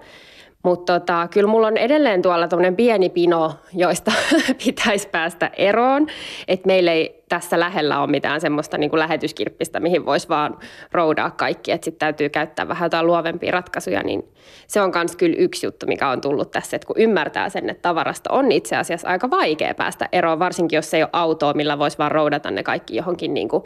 [0.62, 4.12] Mutta tota, kyllä mulla on edelleen tuolla pieni pino, joista
[4.64, 6.06] pitäisi päästä eroon.
[6.48, 10.58] Että meillä ei tässä lähellä ole mitään semmoista niin kuin lähetyskirppistä, mihin voisi vaan
[10.92, 14.28] roudaa kaikki, että sitten täytyy käyttää vähän jotain luovempia ratkaisuja, niin
[14.66, 17.82] se on myös kyllä yksi juttu, mikä on tullut tässä, että kun ymmärtää sen, että
[17.82, 21.98] tavarasta on itse asiassa aika vaikea päästä eroon, varsinkin jos ei ole autoa, millä voisi
[21.98, 23.64] vaan roudata ne kaikki johonkin niin kuin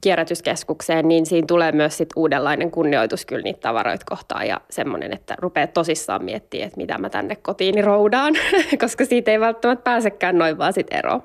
[0.00, 5.34] kierrätyskeskukseen, niin siinä tulee myös sit uudenlainen kunnioitus kyllä niitä tavaroita kohtaan ja semmoinen, että
[5.38, 8.34] rupeaa tosissaan miettimään, että mitä mä tänne kotiini roudaan,
[8.80, 11.22] koska siitä ei välttämättä pääsekään noin vaan sit eroon.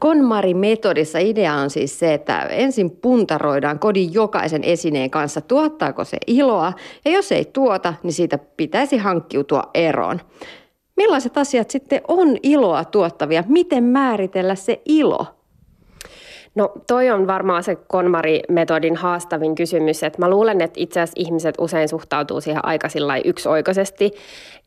[0.00, 6.72] KonMari-metodissa idea on siis se, että ensin puntaroidaan kodin jokaisen esineen kanssa, tuottaako se iloa,
[7.04, 10.20] ja jos ei tuota, niin siitä pitäisi hankkiutua eroon.
[10.96, 13.44] Millaiset asiat sitten on iloa tuottavia?
[13.48, 15.26] Miten määritellä se ilo?
[16.54, 21.54] No toi on varmaan se KonMari-metodin haastavin kysymys, että mä luulen, että itse asiassa ihmiset
[21.58, 22.88] usein suhtautuu siihen aika
[23.24, 24.10] yksioikoisesti,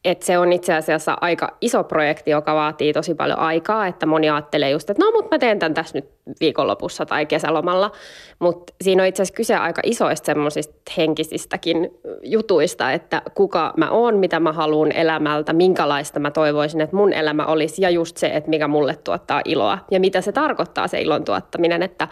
[0.04, 4.30] että se on itse asiassa aika iso projekti, joka vaatii tosi paljon aikaa, että moni
[4.30, 7.92] ajattelee just, että no mutta mä teen tämän tässä nyt viikonlopussa tai kesälomalla,
[8.40, 11.90] mutta siinä on itse asiassa kyse aika isoista semmoisista henkisistäkin
[12.24, 17.46] jutuista, että kuka mä oon, mitä mä haluan elämältä, minkälaista mä toivoisin, että mun elämä
[17.46, 19.78] olisi ja just se, että mikä mulle tuottaa iloa.
[19.92, 22.08] Ja mitä se tarkoittaa se ilon tuottaminen, että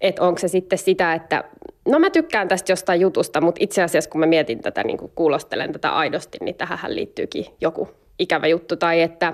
[0.00, 1.44] että onko se sitten sitä, että
[1.88, 5.12] no mä tykkään tästä jostain jutusta, mutta itse asiassa kun mä mietin tätä, niin kun
[5.14, 8.76] kuulostelen tätä aidosti, niin tähän liittyykin joku ikävä juttu.
[8.76, 9.32] Tai että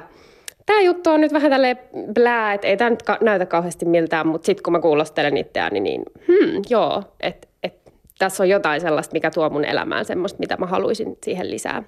[0.67, 1.79] tämä juttu on nyt vähän tälleen
[2.15, 6.03] blää, että ei tämä nyt näytä kauheasti miltään, mutta sitten kun mä kuulostelen itseäni, niin
[6.27, 10.67] hmm, joo, että et, tässä on jotain sellaista, mikä tuo mun elämään semmoista, mitä mä
[10.67, 11.83] haluaisin siihen lisää.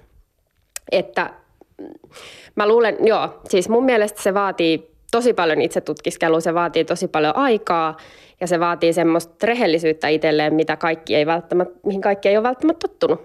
[0.91, 1.29] Että
[1.77, 2.09] mm,
[2.55, 7.07] mä luulen, joo, siis mun mielestä se vaatii tosi paljon itse tutkiskelua, se vaatii tosi
[7.07, 7.97] paljon aikaa
[8.43, 12.87] ja se vaatii semmoista rehellisyyttä itselleen, mitä kaikki ei välttämättä, mihin kaikki ei ole välttämättä
[12.87, 13.21] tottunut.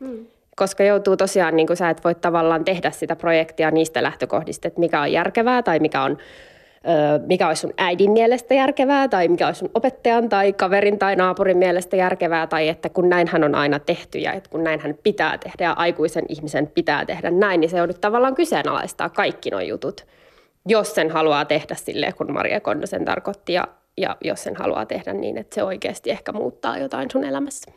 [0.00, 0.26] Hmm.
[0.56, 4.80] Koska joutuu tosiaan, niin kuin sä et voi tavallaan tehdä sitä projektia niistä lähtökohdista, että
[4.80, 6.18] mikä on järkevää tai mikä on
[7.26, 11.58] mikä olisi sun äidin mielestä järkevää tai mikä olisi sun opettajan tai kaverin tai naapurin
[11.58, 15.64] mielestä järkevää tai että kun näinhän on aina tehty ja että kun näinhän pitää tehdä
[15.64, 20.06] ja aikuisen ihmisen pitää tehdä näin, niin se on nyt tavallaan kyseenalaistaa kaikki nuo jutut,
[20.66, 23.64] jos sen haluaa tehdä silleen, kun Maria Kondo sen tarkoitti ja
[24.00, 27.72] ja jos sen haluaa tehdä niin, että se oikeasti ehkä muuttaa jotain sun elämässä.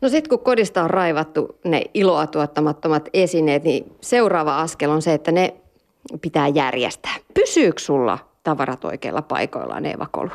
[0.00, 5.14] No sitten kun kodista on raivattu ne iloa tuottamattomat esineet, niin seuraava askel on se,
[5.14, 5.54] että ne
[6.20, 7.14] pitää järjestää.
[7.34, 10.30] Pysyykö sulla tavarat oikeilla paikoillaan, Eeva Kolu?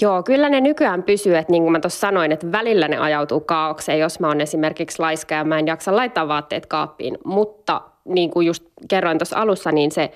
[0.00, 3.40] Joo, kyllä ne nykyään pysyy, että niin kuin mä tuossa sanoin, että välillä ne ajautuu
[3.40, 8.30] kaaukseen, jos mä oon esimerkiksi laiska ja mä en jaksa laittaa vaatteet kaappiin, mutta niin
[8.30, 10.12] kuin just kerroin tuossa alussa, niin se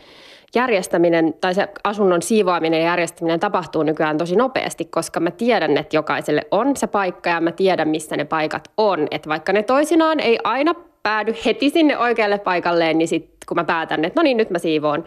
[0.55, 5.97] järjestäminen tai se asunnon siivoaminen ja järjestäminen tapahtuu nykyään tosi nopeasti, koska mä tiedän, että
[5.97, 9.07] jokaiselle on se paikka ja mä tiedän, missä ne paikat on.
[9.11, 13.65] Että vaikka ne toisinaan ei aina päädy heti sinne oikealle paikalleen, niin sitten kun mä
[13.65, 15.05] päätän, että no niin, nyt mä siivoon,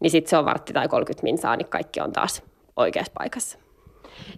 [0.00, 2.42] niin sitten se on vartti tai 30 minsaa, niin kaikki on taas
[2.76, 3.58] oikeassa paikassa.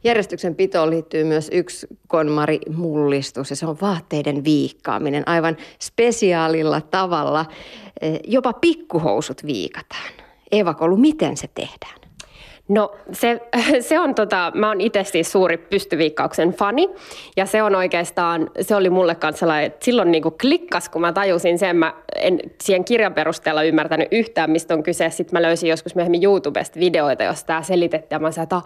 [0.04, 7.46] Järjestyksen pitoon liittyy myös yksi konmari-mullistus ja se on vaatteiden viikkaaminen aivan spesiaalilla tavalla.
[8.00, 10.21] Eh, jopa pikkuhousut viikataan.
[10.52, 12.02] Eeva Kolu, miten se tehdään?
[12.68, 13.40] No se,
[13.88, 16.88] se on tota, mä oon itse siis suuri pystyviikkauksen fani
[17.36, 21.12] ja se on oikeastaan, se oli mulle kanssa sellainen, että silloin niinku klikkas, kun mä
[21.12, 25.10] tajusin sen, mä en siihen kirjan perusteella ymmärtänyt yhtään, mistä on kyse.
[25.10, 28.62] Sitten mä löysin joskus myöhemmin YouTubesta videoita, jossa tämä selitettiin ja mä sanoin, että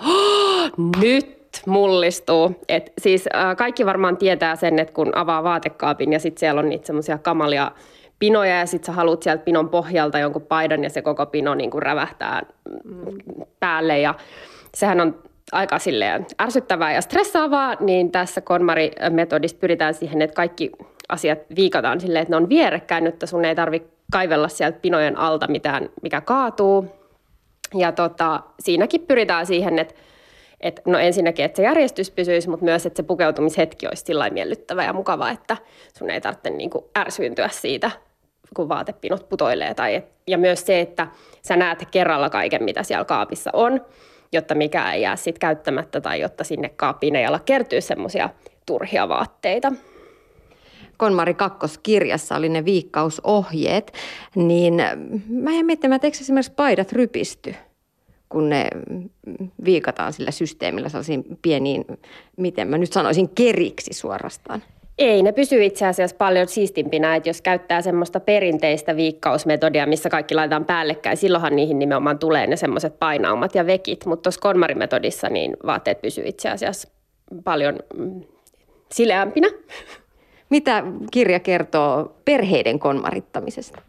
[1.01, 2.55] nyt mullistuu.
[2.69, 6.69] Et siis äh, kaikki varmaan tietää sen, että kun avaa vaatekaapin ja sitten siellä on
[6.69, 7.71] niitä semmoisia kamalia
[8.19, 11.71] pinoja ja sitten sä haluat sieltä pinon pohjalta jonkun paidan ja se koko pino niin
[11.71, 12.43] kuin rävähtää
[13.61, 13.99] päälle.
[13.99, 14.15] Ja
[14.75, 20.73] sehän on aika silleen ärsyttävää ja stressaavaa, niin tässä KonMari-metodissa pyritään siihen, että kaikki
[21.09, 25.49] asiat viikataan silleen, että ne on vierekkäin, että sun ei tarvitse kaivella sieltä pinojen alta
[25.49, 26.87] mitään, mikä kaatuu.
[27.75, 29.95] Ja tota, siinäkin pyritään siihen, että
[30.61, 34.85] et, no ensinnäkin, että se järjestys pysyisi, mutta myös, että se pukeutumishetki olisi sillä miellyttävä
[34.85, 35.57] ja mukava, että
[35.99, 37.91] sun ei tarvitse niin kuin ärsyyntyä siitä,
[38.55, 39.75] kun vaatepinot putoilee.
[39.75, 41.09] Tai et, ja myös se, että
[41.43, 43.81] sä näet kerralla kaiken, mitä siellä kaapissa on,
[44.33, 48.31] jotta mikä ei jää sit käyttämättä tai jotta sinne kaappiin ei ala kertyä semmoisia
[48.67, 49.73] turhia vaatteita.
[50.97, 53.93] Konmari kakkoskirjassa oli ne viikkausohjeet,
[54.35, 54.75] niin
[55.29, 57.55] mä en miettimään, että eikö esimerkiksi paidat rypisty,
[58.29, 58.69] kun ne
[59.65, 61.85] viikataan sillä systeemillä sellaisiin pieniin,
[62.37, 64.63] miten mä nyt sanoisin, keriksi suorastaan.
[64.99, 70.35] Ei, ne pysyy itse asiassa paljon siistimpinä, että jos käyttää semmoista perinteistä viikkausmetodia, missä kaikki
[70.35, 75.57] laitetaan päällekkäin, silloinhan niihin nimenomaan tulee ne semmoiset painaumat ja vekit, mutta tuossa konmarimetodissa niin
[75.67, 76.89] vaatteet pysyy itse asiassa
[77.45, 78.21] paljon mm,
[78.93, 79.49] sileämpinä.
[80.51, 83.83] Mitä kirja kertoo perheiden konmarittamisesta?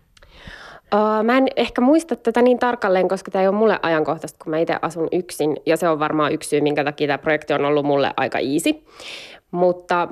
[1.24, 4.58] Mä en ehkä muista tätä niin tarkalleen, koska tämä ei ole mulle ajankohtaista, kun mä
[4.58, 5.58] itse asun yksin.
[5.66, 8.84] Ja se on varmaan yksi syy, minkä takia tämä projekti on ollut mulle aika easy.
[9.52, 10.08] Mutta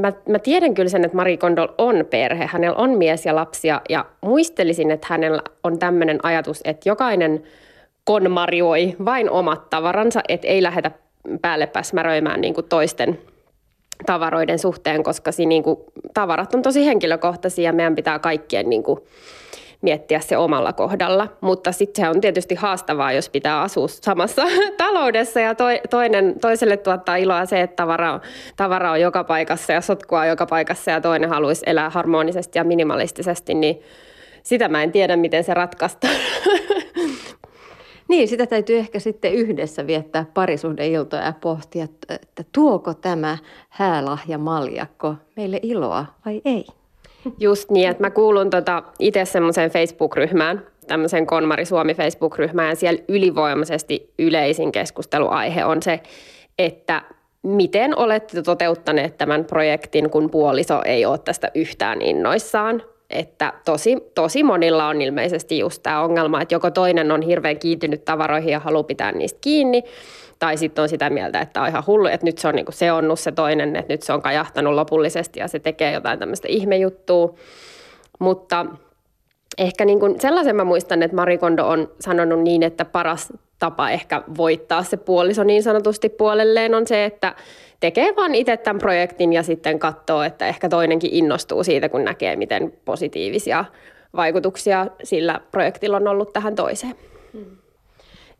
[0.00, 2.46] mä, mä tiedän kyllä sen, että Marie Kondo on perhe.
[2.46, 7.42] Hänellä on mies ja lapsia ja muistelisin, että hänellä on tämmöinen ajatus, että jokainen
[8.04, 10.90] konmarioi vain omat tavaransa, että ei lähdetä
[11.42, 13.18] päälle päsmäröimään niin toisten
[14.06, 15.80] tavaroiden suhteen, koska siinä niin kuin,
[16.14, 19.00] tavarat on tosi henkilökohtaisia ja meidän pitää kaikkien niin kuin,
[19.82, 21.28] miettiä se omalla kohdalla.
[21.40, 24.42] Mutta sitten se on tietysti haastavaa, jos pitää asua samassa
[24.76, 25.54] taloudessa ja
[25.90, 28.20] toinen, toiselle tuottaa iloa se, että tavara,
[28.56, 32.64] tavara on joka paikassa ja sotkua on joka paikassa ja toinen haluaisi elää harmonisesti ja
[32.64, 33.82] minimalistisesti, niin
[34.42, 36.14] sitä mä en tiedä, miten se ratkaistaan.
[38.08, 43.38] Niin, sitä täytyy ehkä sitten yhdessä viettää parisuhdeiltoja ja pohtia, että tuoko tämä
[43.68, 46.64] häälahja maljakko meille iloa vai ei.
[47.38, 53.02] Just niin, että mä kuulun tota itse semmoiseen Facebook-ryhmään, tämmöisen Konmari Suomi Facebook-ryhmään, ja siellä
[53.08, 56.00] ylivoimaisesti yleisin keskusteluaihe on se,
[56.58, 57.02] että
[57.42, 62.82] miten olette toteuttaneet tämän projektin, kun puoliso ei ole tästä yhtään innoissaan.
[63.10, 68.04] Että tosi, tosi monilla on ilmeisesti just tämä ongelma, että joko toinen on hirveän kiintynyt
[68.04, 69.82] tavaroihin ja haluaa pitää niistä kiinni,
[70.38, 73.20] tai sitten on sitä mieltä, että on ihan hullu, että nyt se on niinku seonnut
[73.20, 77.34] se toinen, että nyt se on kajahtanut lopullisesti ja se tekee jotain tämmöistä ihmejuttua.
[78.18, 78.66] Mutta
[79.58, 84.22] ehkä niin kuin sellaisen mä muistan, että Marikondo on sanonut niin, että paras tapa ehkä
[84.36, 87.34] voittaa se puoliso niin sanotusti puolelleen on se, että
[87.80, 92.36] tekee vaan itse tämän projektin ja sitten katsoo, että ehkä toinenkin innostuu siitä, kun näkee,
[92.36, 93.64] miten positiivisia
[94.16, 96.94] vaikutuksia sillä projektilla on ollut tähän toiseen.
[97.32, 97.56] Hmm.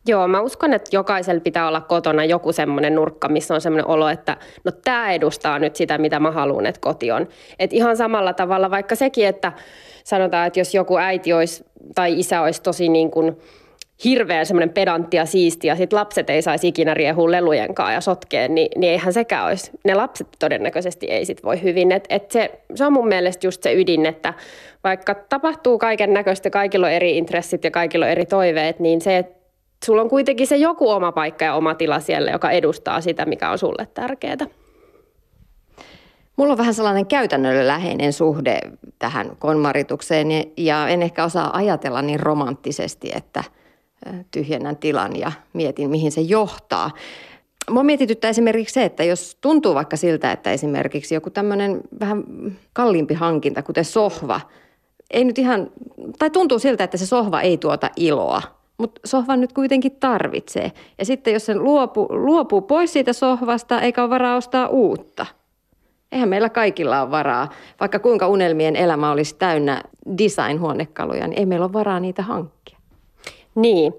[0.07, 4.09] Joo, mä uskon, että jokaisella pitää olla kotona joku semmoinen nurkka, missä on semmoinen olo,
[4.09, 7.27] että no tämä edustaa nyt sitä, mitä mä haluan, että koti on.
[7.59, 9.51] Et ihan samalla tavalla vaikka sekin, että
[10.03, 13.37] sanotaan, että jos joku äiti olisi tai isä olisi tosi niin kuin
[14.03, 18.47] hirveän semmoinen pedantti ja siisti ja sit lapset ei saisi ikinä riehua lelujenkaan ja sotkea,
[18.47, 19.71] niin, niin eihän sekään olisi.
[19.85, 21.91] Ne lapset todennäköisesti ei sit voi hyvin.
[21.91, 24.33] Et, et se, se on mun mielestä just se ydin, että
[24.83, 29.17] vaikka tapahtuu kaiken näköistä, kaikilla on eri intressit ja kaikilla on eri toiveet, niin se,
[29.17, 29.38] että
[29.85, 33.51] sulla on kuitenkin se joku oma paikka ja oma tila siellä, joka edustaa sitä, mikä
[33.51, 34.47] on sulle tärkeää.
[36.35, 38.59] Mulla on vähän sellainen käytännönläheinen suhde
[38.99, 43.43] tähän konmaritukseen ja en ehkä osaa ajatella niin romanttisesti, että
[44.31, 46.91] tyhjennän tilan ja mietin, mihin se johtaa.
[47.69, 52.23] Mua mietityttää esimerkiksi se, että jos tuntuu vaikka siltä, että esimerkiksi joku tämmöinen vähän
[52.73, 54.41] kalliimpi hankinta, kuten sohva,
[55.11, 55.71] ei nyt ihan,
[56.19, 58.41] tai tuntuu siltä, että se sohva ei tuota iloa–
[58.79, 60.71] mutta sohvan nyt kuitenkin tarvitsee.
[60.97, 65.25] Ja sitten jos se luopuu, luopuu pois siitä sohvasta eikä ole varaa ostaa uutta.
[66.11, 67.49] Eihän meillä kaikilla ole varaa.
[67.79, 69.83] Vaikka kuinka unelmien elämä olisi täynnä
[70.17, 72.77] design-huonekaluja, niin ei meillä ole varaa niitä hankkia.
[73.55, 73.93] Niin.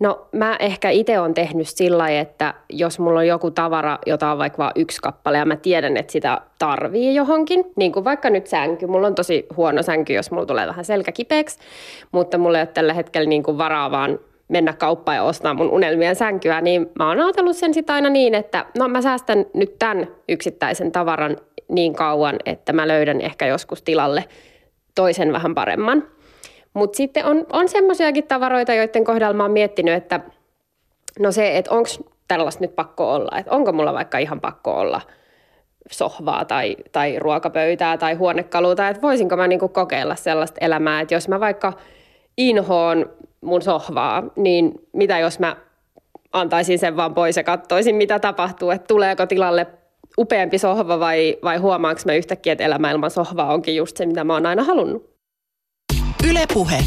[0.00, 4.32] No mä ehkä itse olen tehnyt sillä lailla, että jos mulla on joku tavara, jota
[4.32, 8.30] on vaikka vain yksi kappale ja mä tiedän, että sitä tarvii johonkin, niin kuin vaikka
[8.30, 8.86] nyt sänky.
[8.86, 11.58] Mulla on tosi huono sänky, jos mulla tulee vähän selkä kipeäksi,
[12.12, 15.70] mutta mulla ei ole tällä hetkellä niin kuin varaa vaan mennä kauppaan ja ostaa mun
[15.70, 19.78] unelmien sänkyä, niin mä oon ajatellut sen sitä aina niin, että no mä säästän nyt
[19.78, 21.36] tämän yksittäisen tavaran
[21.68, 24.24] niin kauan, että mä löydän ehkä joskus tilalle
[24.94, 26.04] toisen vähän paremman.
[26.78, 30.20] Mutta sitten on, on semmoisiakin tavaroita, joiden kohdalla mä oon miettinyt, että
[31.18, 31.88] no se, että onko
[32.28, 35.00] tällaista nyt pakko olla, että onko mulla vaikka ihan pakko olla
[35.90, 41.28] sohvaa tai, tai ruokapöytää tai huonekaluuta, että voisinko mä niinku kokeilla sellaista elämää, että jos
[41.28, 41.72] mä vaikka
[42.36, 43.10] inhoon
[43.40, 45.56] mun sohvaa, niin mitä jos mä
[46.32, 49.66] antaisin sen vaan pois ja katsoisin, mitä tapahtuu, että tuleeko tilalle
[50.18, 54.24] upeampi sohva vai, vai huomaanko mä yhtäkkiä, että elämä ilman sohvaa onkin just se, mitä
[54.24, 55.17] mä oon aina halunnut.
[56.24, 56.84] Ylepuhe.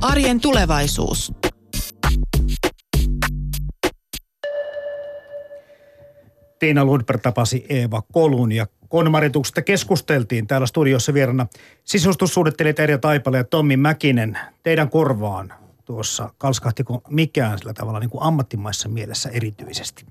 [0.00, 1.32] Arjen tulevaisuus.
[6.58, 11.46] Tiina Lundberg tapasi Eeva Kolun ja konmarituksesta keskusteltiin täällä studiossa vierana
[11.84, 14.38] sisustussuunnittelijat Erja Taipale ja Tommi Mäkinen.
[14.62, 15.52] Teidän korvaan
[15.84, 20.06] tuossa kalskahtiko mikään sillä tavalla niin kuin ammattimaissa mielessä erityisesti?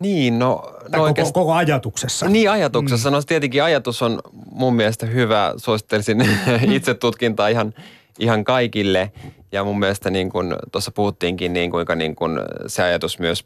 [0.00, 0.74] Niin, no...
[0.92, 2.28] No koko, koko ajatuksessa.
[2.28, 3.10] Niin, ajatuksessa.
[3.10, 3.14] Mm.
[3.14, 4.20] No tietenkin ajatus on
[4.52, 5.54] mun mielestä hyvä.
[5.56, 6.28] Suosittelisin
[6.76, 7.74] itse tutkintaa ihan,
[8.18, 9.12] ihan kaikille.
[9.52, 13.44] Ja mun mielestä niin kuin tuossa puhuttiinkin, niin kuinka niin kuin se ajatus myös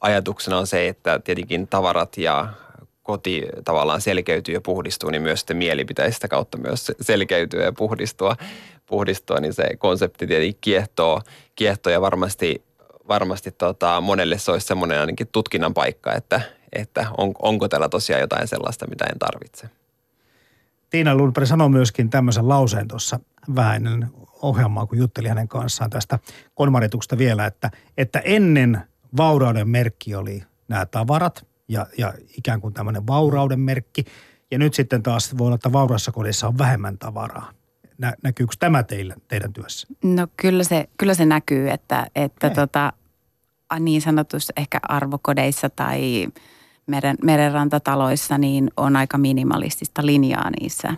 [0.00, 2.48] ajatuksena on se, että tietenkin tavarat ja
[3.02, 7.72] koti tavallaan selkeytyy ja puhdistuu, niin myös sitten mieli pitäisi sitä kautta myös selkeytyä ja
[7.72, 8.36] puhdistua.
[8.86, 11.20] puhdistua niin se konsepti tietenkin kiehtoo,
[11.56, 12.62] kiehtoo ja varmasti,
[13.08, 16.40] varmasti tota, monelle se olisi semmoinen ainakin tutkinnan paikka, että,
[16.72, 19.70] että on, onko täällä tosiaan jotain sellaista, mitä en tarvitse.
[20.90, 23.20] Tiina Lundberg sanoi myöskin tämmöisen lauseen tuossa
[23.54, 24.08] vähän ennen
[24.42, 26.18] ohjelmaa, kun jutteli hänen kanssaan tästä
[26.54, 28.82] konmarituksesta vielä, että, että ennen
[29.16, 34.04] vaurauden merkki oli nämä tavarat ja, ja ikään kuin tämmöinen vaurauden merkki.
[34.50, 37.52] Ja nyt sitten taas voi olla, että vaurassa kodissa on vähemmän tavaraa.
[37.98, 39.86] Nä, näkyykö tämä teillä, teidän työssä?
[40.02, 42.92] No kyllä se, kyllä se näkyy, että, että tota,
[43.80, 46.28] niin sanotussa ehkä arvokodeissa tai
[46.86, 50.94] meren, merenrantataloissa niin on aika minimalistista linjaa niissä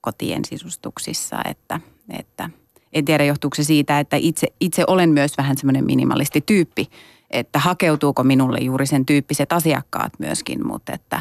[0.00, 1.80] kotien sisustuksissa, että,
[2.18, 2.50] että
[2.92, 6.90] en tiedä johtuuko se siitä, että itse, itse olen myös vähän semmoinen minimalistityyppi,
[7.30, 11.20] että hakeutuuko minulle juuri sen tyyppiset asiakkaat myöskin, mutta että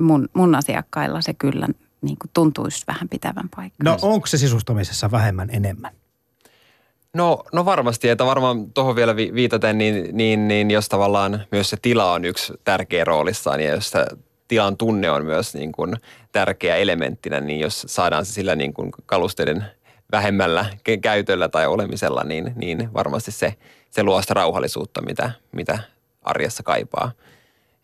[0.00, 1.68] mun, mun asiakkailla se kyllä
[2.02, 3.92] niin kuin tuntuisi vähän pitävän paikkaa.
[3.92, 5.92] No onko se sisustamisessa vähemmän enemmän?
[7.14, 11.76] No, no varmasti, että varmaan tuohon vielä viitaten, niin, niin, niin jos tavallaan myös se
[11.82, 14.06] tila on yksi tärkeä roolissaan ja jos se
[14.48, 15.96] tilan tunne on myös niin kuin
[16.32, 19.64] tärkeä elementtinä, niin jos saadaan se sillä niin kuin kalusteiden
[20.12, 20.66] vähemmällä
[21.02, 23.54] käytöllä tai olemisella, niin, niin varmasti se,
[23.90, 25.78] se luo sitä rauhallisuutta, mitä, mitä
[26.22, 27.12] arjessa kaipaa.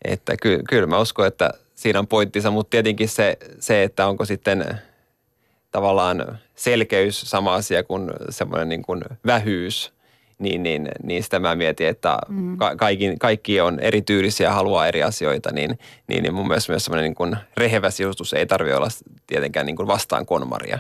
[0.05, 4.25] Että ky, kyllä mä uskon, että siinä on pointtinsa, mutta tietenkin se, se, että onko
[4.25, 4.81] sitten
[5.71, 9.93] tavallaan selkeys sama asia kuin semmoinen niin kuin vähyys,
[10.39, 12.57] niin, niin, niin sitä mä mietin, että mm.
[12.57, 16.85] ka- kaikki, kaikki on erityylisiä ja haluaa eri asioita, niin, niin, niin mun mielestä myös
[16.85, 18.89] semmoinen niin kuin rehevä sijoitus ei tarvitse olla
[19.27, 20.79] tietenkään niin kuin vastaan konmaria.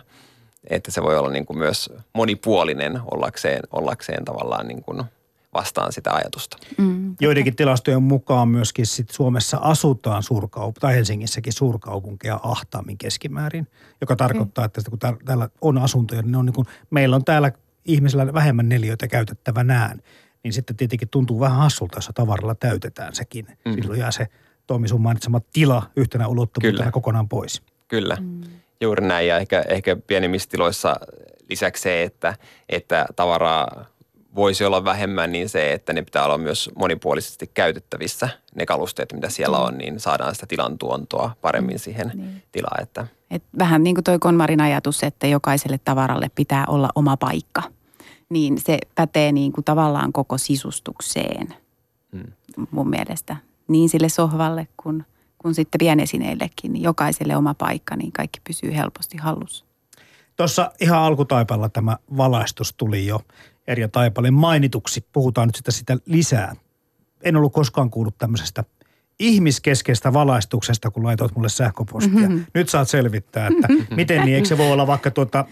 [0.70, 5.05] Että se voi olla niin kuin myös monipuolinen ollakseen, ollakseen tavallaan niin kuin–
[5.55, 6.57] vastaan sitä ajatusta.
[6.78, 13.66] Mm, Joidenkin tilastojen mukaan myöskin sit Suomessa asutaan suurkaup- tai Helsingissäkin suurkaupunkeja ahtaammin keskimäärin,
[14.01, 17.53] joka tarkoittaa, että kun täällä on asuntoja, niin, on niin kuin, meillä on täällä
[17.84, 20.03] ihmisillä vähemmän neliöitä käytettävänään,
[20.42, 23.46] niin sitten tietenkin tuntuu vähän hassulta, jos tavaralla täytetään sekin.
[23.64, 23.74] Mm.
[23.74, 24.26] Silloin jää se
[24.66, 27.62] Toimi sun mainitsema tila yhtenä ulottuvuutena kokonaan pois.
[27.88, 28.40] Kyllä, mm.
[28.80, 30.96] juuri näin ja ehkä, ehkä pienimmissä tiloissa
[31.48, 32.34] lisäksi se, että,
[32.68, 33.86] että tavaraa
[34.35, 39.28] voisi olla vähemmän, niin se, että ne pitää olla myös monipuolisesti käytettävissä, ne kalusteet, mitä
[39.28, 39.64] siellä mm.
[39.64, 41.78] on, niin saadaan sitä tilan tuontoa paremmin mm.
[41.78, 42.43] siihen niin.
[42.53, 42.83] tilaan.
[42.83, 43.07] Että.
[43.31, 47.62] Et vähän niin kuin toi Konmarin ajatus, että jokaiselle tavaralle pitää olla oma paikka,
[48.28, 51.55] niin se pätee niin kuin tavallaan koko sisustukseen
[52.12, 52.33] mm.
[52.70, 53.37] mun mielestä.
[53.68, 55.05] Niin sille sohvalle kuin,
[55.39, 59.64] kuin sitten pienesineillekin, niin jokaiselle oma paikka, niin kaikki pysyy helposti hallussa.
[60.37, 63.20] Tuossa ihan alkutaipalla tämä valaistus tuli jo
[63.66, 65.04] Erja Taipalin mainituksi.
[65.12, 66.56] Puhutaan nyt sitä, sitä lisää.
[67.22, 68.64] En ollut koskaan kuullut tämmöisestä
[69.18, 72.28] ihmiskeskeistä valaistuksesta, kun laitoit mulle sähköpostia.
[72.28, 72.44] Mm-hmm.
[72.54, 75.44] Nyt saat selvittää, että miten niin, eikö se voi olla vaikka tuota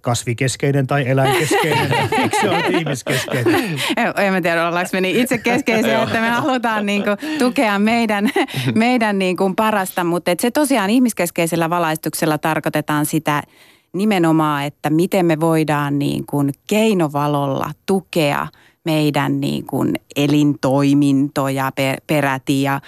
[0.00, 1.92] kasvikeskeinen tai eläinkeskeinen.
[2.22, 3.80] Eikö se ole ihmiskeskeinen?
[4.16, 8.30] En mä tiedä, ollaanko me niin itse keskeisiä, että me halutaan niin kuin tukea meidän,
[8.74, 13.42] meidän niin kuin parasta, mutta se tosiaan ihmiskeskeisellä valaistuksella tarkoitetaan sitä
[13.92, 18.46] nimenomaan, että miten me voidaan niin kuin keinovalolla tukea
[18.84, 21.72] meidän niin kuin elintoimintoja
[22.06, 22.80] peräti ja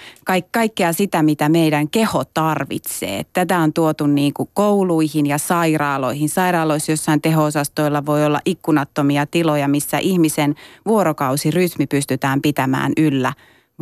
[0.50, 3.26] kaikkea sitä, mitä meidän keho tarvitsee.
[3.32, 6.28] Tätä on tuotu niin kuin kouluihin ja sairaaloihin.
[6.28, 10.54] Sairaaloissa jossain teho-osastoilla voi olla ikkunattomia tiloja, missä ihmisen
[10.86, 13.32] vuorokausirytmi pystytään pitämään yllä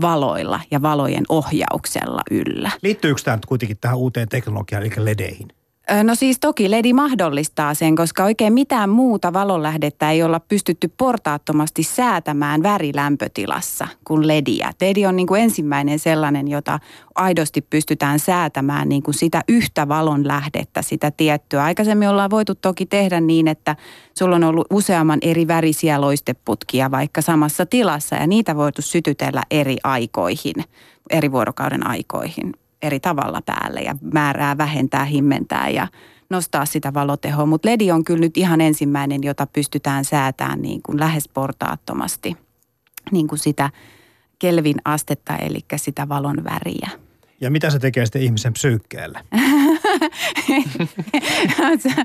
[0.01, 2.71] valoilla ja valojen ohjauksella yllä.
[2.83, 5.49] Liittyykö tämä nyt kuitenkin tähän uuteen teknologiaan, eli ledeihin?
[6.05, 11.83] No siis toki LED mahdollistaa sen, koska oikein mitään muuta valonlähdettä ei olla pystytty portaattomasti
[11.83, 14.71] säätämään värilämpötilassa kuin LEDiä.
[14.81, 16.79] LED on niin kuin ensimmäinen sellainen, jota
[17.15, 21.65] aidosti pystytään säätämään niin kuin sitä yhtä valonlähdettä, sitä tiettyä.
[21.65, 23.77] Aikaisemmin ollaan voitu toki tehdä niin, että
[24.19, 29.77] sulla on ollut useamman eri värisiä loisteputkia vaikka samassa tilassa ja niitä voitu sytytellä eri
[29.85, 30.55] aikoihin,
[31.11, 32.53] eri vuorokauden aikoihin
[32.83, 35.89] eri tavalla päälle ja määrää vähentää, himmentää ja
[36.31, 37.47] nostaa sitä valotehoa.
[37.47, 42.37] Mutta LED on kyllä nyt ihan ensimmäinen, jota pystytään säätämään niin kuin lähes portaattomasti
[43.13, 43.71] niin kuin sitä
[44.39, 46.91] kelvin astetta, eli sitä valon väriä.
[47.41, 49.21] Ja mitä se tekee sitten ihmisen psyykkeelle?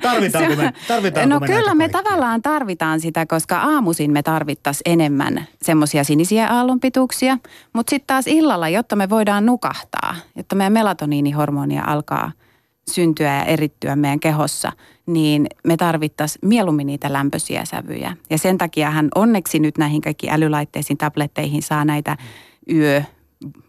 [0.01, 2.03] tarvitaanko me, tarvitaanko no me kyllä me kaikkia?
[2.03, 7.37] tavallaan tarvitaan sitä, koska aamuisin me tarvittaisiin enemmän semmoisia sinisiä aallonpituuksia.
[7.73, 12.31] Mutta sitten taas illalla, jotta me voidaan nukahtaa, jotta meidän melatoniinihormonia alkaa
[12.91, 14.71] syntyä ja erittyä meidän kehossa,
[15.05, 18.17] niin me tarvittaisiin mieluummin niitä lämpöisiä sävyjä.
[18.29, 22.17] Ja sen takiahan onneksi nyt näihin kaikki älylaitteisiin, tabletteihin saa näitä
[22.73, 23.01] yö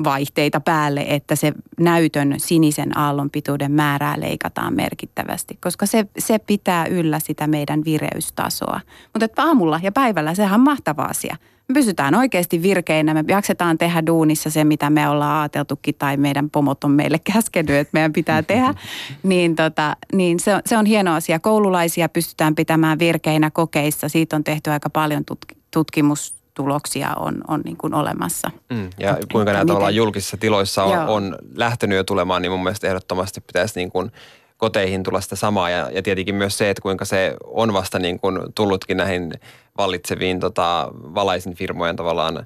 [0.04, 7.20] vaihteita päälle, että se näytön sinisen aallonpituuden määrää leikataan merkittävästi, koska se, se pitää yllä
[7.20, 8.80] sitä meidän vireystasoa.
[9.14, 11.36] Mutta aamulla ja päivällä sehän on mahtava asia.
[11.68, 16.50] Me pysytään oikeasti virkeinä, me jaksetaan tehdä duunissa se, mitä me ollaan ajateltukin tai meidän
[16.50, 18.74] pomot on meille käskenyt, että meidän pitää tehdä.
[19.22, 21.40] Niin, tota, niin se, on, se on hieno asia.
[21.40, 24.08] Koululaisia pystytään pitämään virkeinä kokeissa.
[24.08, 28.50] Siitä on tehty aika paljon tutk- tutkimus tuloksia on, on niin kuin olemassa.
[28.70, 31.14] Mm, ja Et- kuinka että nämä tavallaan miten- julkisissa tiloissa on, Joo.
[31.14, 34.12] on lähtenyt jo tulemaan, niin mun mielestä ehdottomasti pitäisi niin kuin
[34.56, 35.70] koteihin tulla sitä samaa.
[35.70, 39.32] Ja, ja tietenkin myös se, että kuinka se on vasta niin kuin tullutkin näihin
[39.78, 42.44] vallitseviin tota, valaisin firmojen tavallaan äh,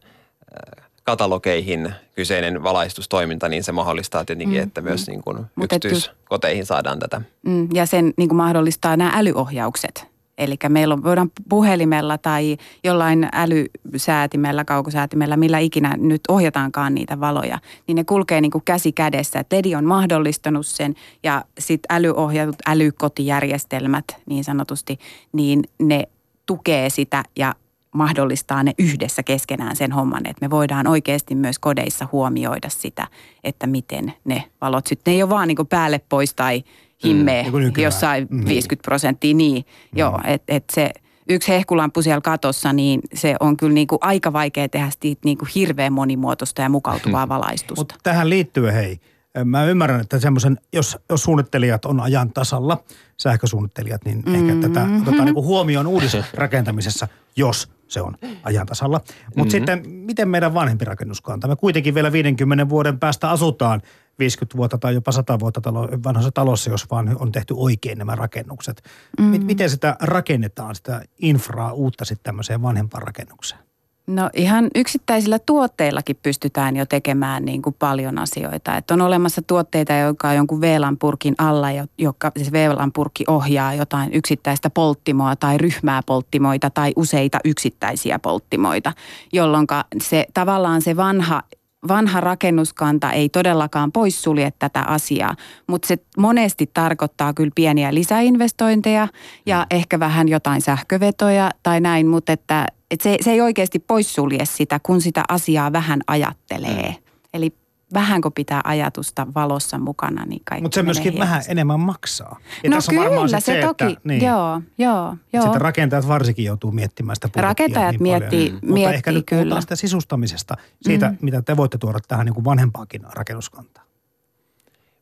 [1.05, 7.21] katalogeihin kyseinen valaistustoiminta, niin se mahdollistaa tietenkin, Mm, että myös niin kuin yksityiskoteihin saadaan tätä.
[7.43, 10.10] Mm, ja sen niin kuin mahdollistaa nämä älyohjaukset.
[10.41, 17.59] Eli meillä on, voidaan puhelimella tai jollain älysäätimellä, kaukosäätimellä, millä ikinä nyt ohjataankaan niitä valoja,
[17.87, 19.45] niin ne kulkee niin kuin käsi kädessä.
[19.45, 24.99] Tedi on mahdollistanut sen ja sitten älyohjatut älykotijärjestelmät niin sanotusti,
[25.33, 26.09] niin ne
[26.47, 27.55] tukee sitä ja
[27.95, 33.07] mahdollistaa ne yhdessä keskenään sen homman, että me voidaan oikeasti myös kodeissa huomioida sitä,
[33.45, 36.65] että miten ne valot sitten, ne ei ole vaan niin päälle pois tai
[37.05, 37.85] himmee niin kuin nykyään.
[37.85, 38.45] jossain Mm.
[38.47, 39.65] 50 prosenttia, niin
[39.97, 40.91] joo, että et se
[41.29, 45.39] yksi hehkulampu siellä katossa, niin se on kyllä niin kuin aika vaikea tehdä siitä niin
[45.39, 47.81] kuin hirveän monimuotoista ja mukautuvaa valaistusta.
[47.81, 49.01] Mutta tähän liittyy hei,
[49.45, 52.85] mä ymmärrän, että semmoisen, jos, jos suunnittelijat on ajan tasalla,
[53.17, 54.35] sähkösuunnittelijat, niin mm-hmm.
[54.51, 59.01] ehkä tätä otetaan niin huomioon uudisrakentamisessa, jos se on ajan tasalla.
[59.25, 59.51] Mutta mm-hmm.
[59.51, 61.49] sitten, miten meidän vanhempi rakennuskanta?
[61.49, 63.83] Me kuitenkin vielä 50 vuoden päästä asutaan
[64.21, 68.15] 50 vuotta tai jopa 100 vuotta talo, vanhassa talossa, jos vaan on tehty oikein nämä
[68.15, 68.83] rakennukset.
[69.21, 69.45] Mm-hmm.
[69.45, 73.61] Miten sitä rakennetaan, sitä infraa uutta sitten tämmöiseen vanhempaan rakennukseen?
[74.07, 78.77] No ihan yksittäisillä tuotteillakin pystytään jo tekemään niin kuin paljon asioita.
[78.77, 84.13] Että on olemassa tuotteita, jotka on jonkun VLAN-purkin alla, jo- joka se VLAN-purkki ohjaa jotain
[84.13, 88.93] yksittäistä polttimoa tai ryhmää polttimoita tai useita yksittäisiä polttimoita,
[89.33, 89.67] jolloin
[90.03, 91.43] se tavallaan se vanha
[91.89, 99.09] vanha rakennuskanta ei todellakaan poissulje tätä asiaa, mutta se monesti tarkoittaa kyllä pieniä lisäinvestointeja
[99.47, 104.45] ja ehkä vähän jotain sähkövetoja tai näin, mutta että, että se, se ei oikeasti poissulje
[104.45, 106.97] sitä, kun sitä asiaa vähän ajattelee.
[107.35, 107.55] Eli
[107.95, 111.53] vähän kun pitää ajatusta valossa mukana, niin kaikki Mutta se myöskin vähän hienosti.
[111.53, 112.37] enemmän maksaa.
[112.63, 115.47] Ja No tässä on varmaan kyllä, sit se, toki, että, niin, joo, joo, joo.
[115.47, 118.53] Sitä rakentajat varsinkin joutuu miettimään sitä Rakentajat niin miettii- paljon.
[118.55, 119.41] Mutta miettii ehkä nyt kyllä.
[119.43, 121.17] puhutaan sitä sisustamisesta, siitä Mm.
[121.21, 123.87] mitä te voitte tuoda tähän niin kuin vanhempaakin rakennuskantaan.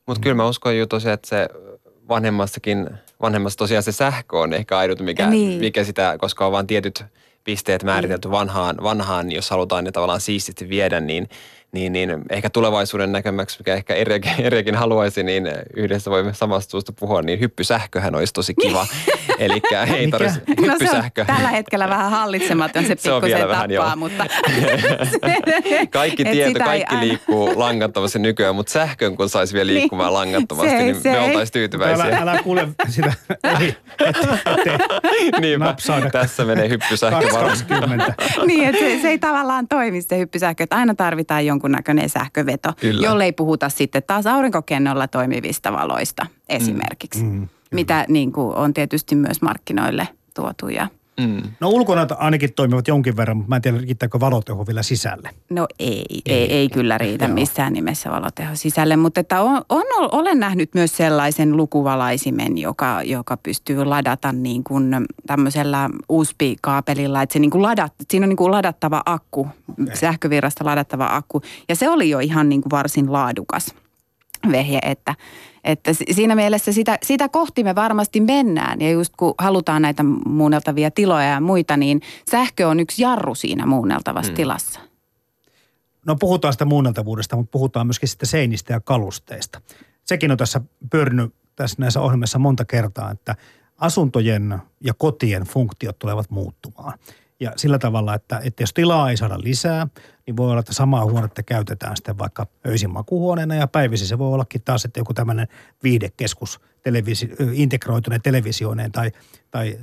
[0.05, 1.49] Mutta kyllä mä uskon jo tosiaan, että se
[2.09, 2.89] vanhemmassakin,
[3.21, 5.59] vanhemmassa tosiaan se sähkö on ehkä ainut, mikä, Niin.
[5.59, 7.05] mikä sitä, koska on vain tietyt
[7.43, 11.29] pisteet määritelty vanhaan, vanhaan, niin jos halutaan ne tavallaan siististi viedä, niin,
[11.71, 16.93] niin, niin ehkä tulevaisuuden näkemäksi, mikä ehkä Eriäkin, Eriäkin haluaisi, niin yhdessä voimme samasta suusta
[16.99, 18.87] puhua, niin hyppysähköhän olisi tosi kiva.
[19.39, 20.17] Eli ei Mikä?
[20.17, 21.25] tarvitse No se on hyppysähkö.
[21.25, 23.95] tällä hetkellä vähän hallitsematon, se Se on pikkusen vielä tappaa, vähän, joo.
[23.95, 24.25] mutta...
[25.89, 29.79] Kaikki Et tieto, kaikki aina- liikkuu langattomasti nykyään, mutta sähkön kun saisi vielä Niin.
[29.79, 32.05] liikkumaan langattomasti, Se- niin se me oltaisiin tyytyväisiä.
[32.05, 33.13] älä, älä kuule sitä,
[33.61, 33.75] ei,
[35.57, 36.09] napsauda.
[36.09, 37.45] tässä menee hyppysähkö varmaan.
[37.49, 38.13] 20.
[38.45, 40.63] niin, että se, se ei tavallaan toimi se hyppysähkö.
[40.63, 43.07] Että aina tarvitaan jonkunnäköinen sähköveto, Kyllä.
[43.07, 47.23] jollei puhuta sitten taas aurinkokennolla toimivista valoista esimerkiksi.
[47.23, 47.47] Mm, kyllä.
[47.71, 50.69] mitä niin kuin on tietysti myös markkinoille tuotu.
[50.69, 50.87] Ja,
[51.19, 51.41] Mm.
[51.59, 55.29] No ulkona ainakin toimivat jonkin verran, mutta mä en tiedä, riittääkö valoteho vielä sisälle.
[55.49, 57.33] No ei, ei, ei, ei kyllä riitä Joo.
[57.33, 63.37] missään nimessä valoteho sisälle, mutta että on, on, olen nähnyt myös sellaisen lukuvalaisimen, joka, joka
[63.37, 64.95] pystyy ladata niin kuin
[65.27, 69.47] tämmöisellä USB-kaapelilla, että se niin kuin ladat, siinä on niin kuin ladattava akku,
[69.81, 69.95] okay.
[69.95, 73.75] sähkövirrasta ladattava akku, ja se oli jo ihan niin kuin varsin laadukas
[74.51, 75.15] vehje, että,
[75.63, 78.81] että siinä mielessä sitä, sitä kohti me varmasti mennään.
[78.81, 83.65] Ja just kun halutaan näitä muunneltavia tiloja ja muita, niin sähkö on yksi jarru siinä
[83.65, 84.35] muunneltavassa hmm.
[84.35, 84.79] tilassa.
[86.05, 89.61] No puhutaan sitä muunneltavuudesta, mutta puhutaan myöskin sitten seinistä ja kalusteista.
[90.05, 90.61] Sekin on tässä
[90.91, 93.35] pyörinyt tässä näissä ohjelmissa monta kertaa, että
[93.77, 96.93] asuntojen ja kotien funktiot tulevat muuttumaan.
[97.39, 99.87] Ja sillä tavalla, että, että jos tilaa ei saada lisää,
[100.25, 104.33] niin voi olla, että samaa huonetta käytetään sitten vaikka öisin makuhuoneena ja päivisin se voi
[104.33, 105.47] ollakin taas, että joku tämmöinen
[105.83, 109.11] viidekeskus televisi, integroituneen televisioineen tai,
[109.51, 109.79] tai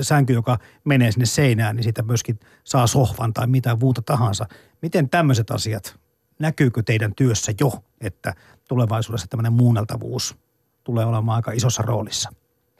[0.00, 4.46] sänky, joka menee sinne seinään, niin siitä myöskin saa sohvan tai mitä muuta tahansa.
[4.82, 5.96] Miten tämmöiset asiat,
[6.38, 8.34] näkyykö teidän työssä jo, että
[8.68, 10.36] tulevaisuudessa tämmöinen muunneltavuus
[10.84, 12.30] tulee olemaan aika isossa roolissa?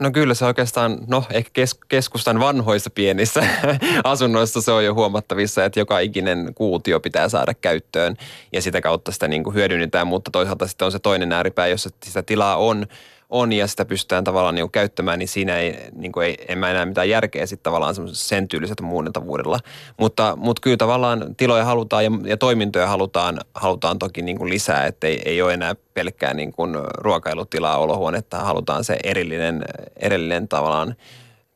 [0.01, 3.47] No kyllä se oikeastaan, no ehkä kes, keskustan vanhoissa pienissä
[4.05, 8.17] asunnoissa se on jo huomattavissa, että joka ikinen kuutio pitää saada käyttöön.
[8.53, 11.91] Ja sitä kautta sitä niin kuin hyödynnetään, mutta toisaalta sitten on se toinen ääripää, jossa
[12.05, 12.87] sitä tilaa on,
[13.31, 16.71] on ja sitä pystytään tavallaan niin käyttämään, niin siinä ei, niin kuin ei, en mä
[16.71, 19.59] enää mitään järkeä sitten tavallaan sen tyyliseltä muunneltavuudella.
[20.01, 24.87] Mutta, mutta kyllä tavallaan tiloja halutaan ja, ja toimintoja halutaan, halutaan toki niin kuin lisää,
[24.87, 29.65] että ei, ei ole enää pelkkää niin kuin ruokailutilaa, olohuonetta, halutaan se erillinen,
[29.97, 30.95] erillinen tavallaan,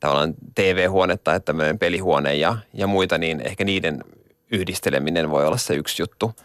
[0.01, 4.05] tavallaan TV-huone tai tämmöinen pelihuone ja, ja muita, niin ehkä niiden
[4.53, 6.33] yhdisteleminen voi olla se yksi juttu–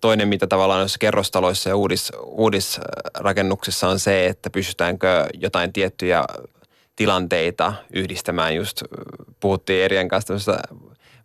[0.00, 6.24] Toinen, mitä tavallaan noissa kerrostaloissa ja uudis, uudisrakennuksissa on se, että pystytäänkö jotain tiettyjä
[6.96, 8.56] tilanteita yhdistämään.
[8.56, 8.82] Just
[9.40, 10.34] puhuttiin Erien kanssa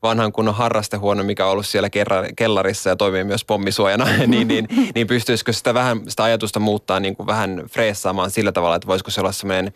[0.04, 1.90] vanhan kunnon harrastehuone, mikä on ollut siellä
[2.36, 7.16] kellarissa ja toimii myös pommisuojana, niin, niin, niin pystyisikö sitä vähän, sitä ajatusta muuttaa niin
[7.16, 9.74] kuin vähän freessaamaan sillä tavalla, että voisiko se olla semmoinen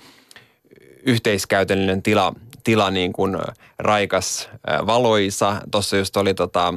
[1.05, 2.33] yhteiskäytöllinen tila,
[2.63, 3.37] tila niin kuin
[3.79, 4.49] raikas,
[4.87, 5.61] valoisa.
[5.71, 6.73] Tuossa just oli tota,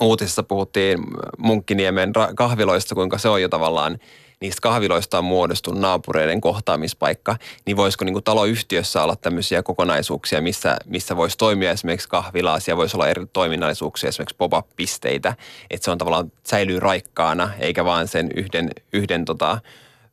[0.00, 0.98] uutisissa puhuttiin
[1.38, 3.98] Munkkiniemen kahviloista, kuinka se on jo tavallaan
[4.40, 7.36] niistä kahviloista on muodostunut naapureiden kohtaamispaikka,
[7.66, 12.76] niin voisiko niin kuin taloyhtiössä olla tämmöisiä kokonaisuuksia, missä, missä voisi toimia esimerkiksi kahvilaa, siellä
[12.76, 15.34] voisi olla eri toiminnallisuuksia, esimerkiksi pop-up-pisteitä,
[15.70, 19.58] että se on tavallaan säilyy raikkaana, eikä vaan sen yhden, yhden tota,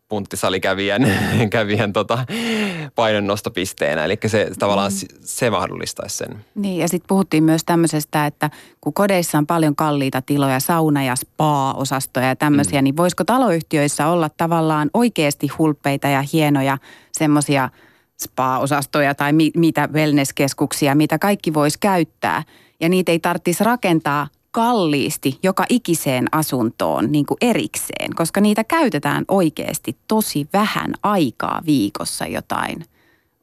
[0.08, 1.02] punttisalikävijän
[1.52, 2.26] kävijän tota,
[2.96, 4.06] painonnostopisteenä.
[4.06, 5.18] Eli se tavallaan mm.
[5.22, 6.46] se mahdollistaisi sen.
[6.56, 8.50] Niin ja sitten puhuttiin myös tämmöisestä, että
[8.82, 12.84] kun kodeissa on paljon kalliita tiloja, sauna- ja spa-osastoja ja tämmöisiä, mm.
[12.84, 16.78] niin voisiko taloyhtiöissä olla tavallaan oikeasti hulppeita ja hienoja
[17.12, 17.70] semmoisia
[18.24, 22.44] spa-osastoja tai mi- mitä wellness-keskuksia, mitä kaikki voisi käyttää.
[22.80, 29.26] Ja niitä ei tarvitsisi rakentaa kalliisti joka ikiseen asuntoon niin kuin erikseen, koska niitä käytetään
[29.28, 32.86] oikeasti tosi vähän aikaa viikossa jotain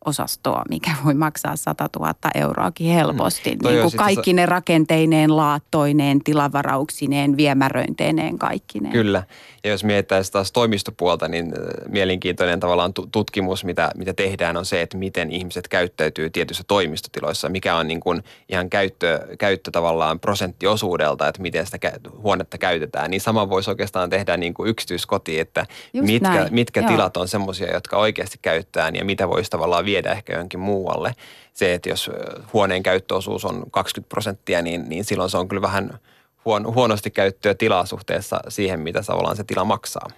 [0.04, 3.50] osastoa, mikä voi maksaa 100 000 euroakin helposti.
[3.50, 3.68] Mm.
[3.68, 4.34] Niin kuin kaikki se...
[4.34, 8.92] ne rakenteineen, laattoineen, tilavarauksineen, viemäröinteineen, kaikkineen.
[8.92, 9.22] Kyllä.
[9.64, 11.52] Ja jos mietitään taas toimistopuolta, niin äh,
[11.88, 17.76] mielenkiintoinen tavallaan tutkimus, mitä, mitä tehdään, on se, että miten ihmiset käyttäytyy tietyissä toimistotiloissa, mikä
[17.76, 21.78] on niin kuin ihan käyttö, käyttö tavallaan prosenttiosuudelta, että miten sitä
[22.22, 23.10] huonetta käytetään.
[23.10, 27.72] Niin sama voisi oikeastaan tehdä niin kuin yksityiskoti, että Just mitkä, mitkä tilat on semmoisia,
[27.72, 31.14] jotka oikeasti käyttää ja mitä voisi tavallaan viedä ehkä johonkin muualle.
[31.54, 32.10] Se, että jos
[32.52, 35.98] huoneen käyttöosuus on 20 prosenttia, niin, niin silloin se on kyllä vähän
[36.44, 40.08] huon, huonosti käyttöä tilaa suhteessa siihen, mitä tavallaan se tila maksaa.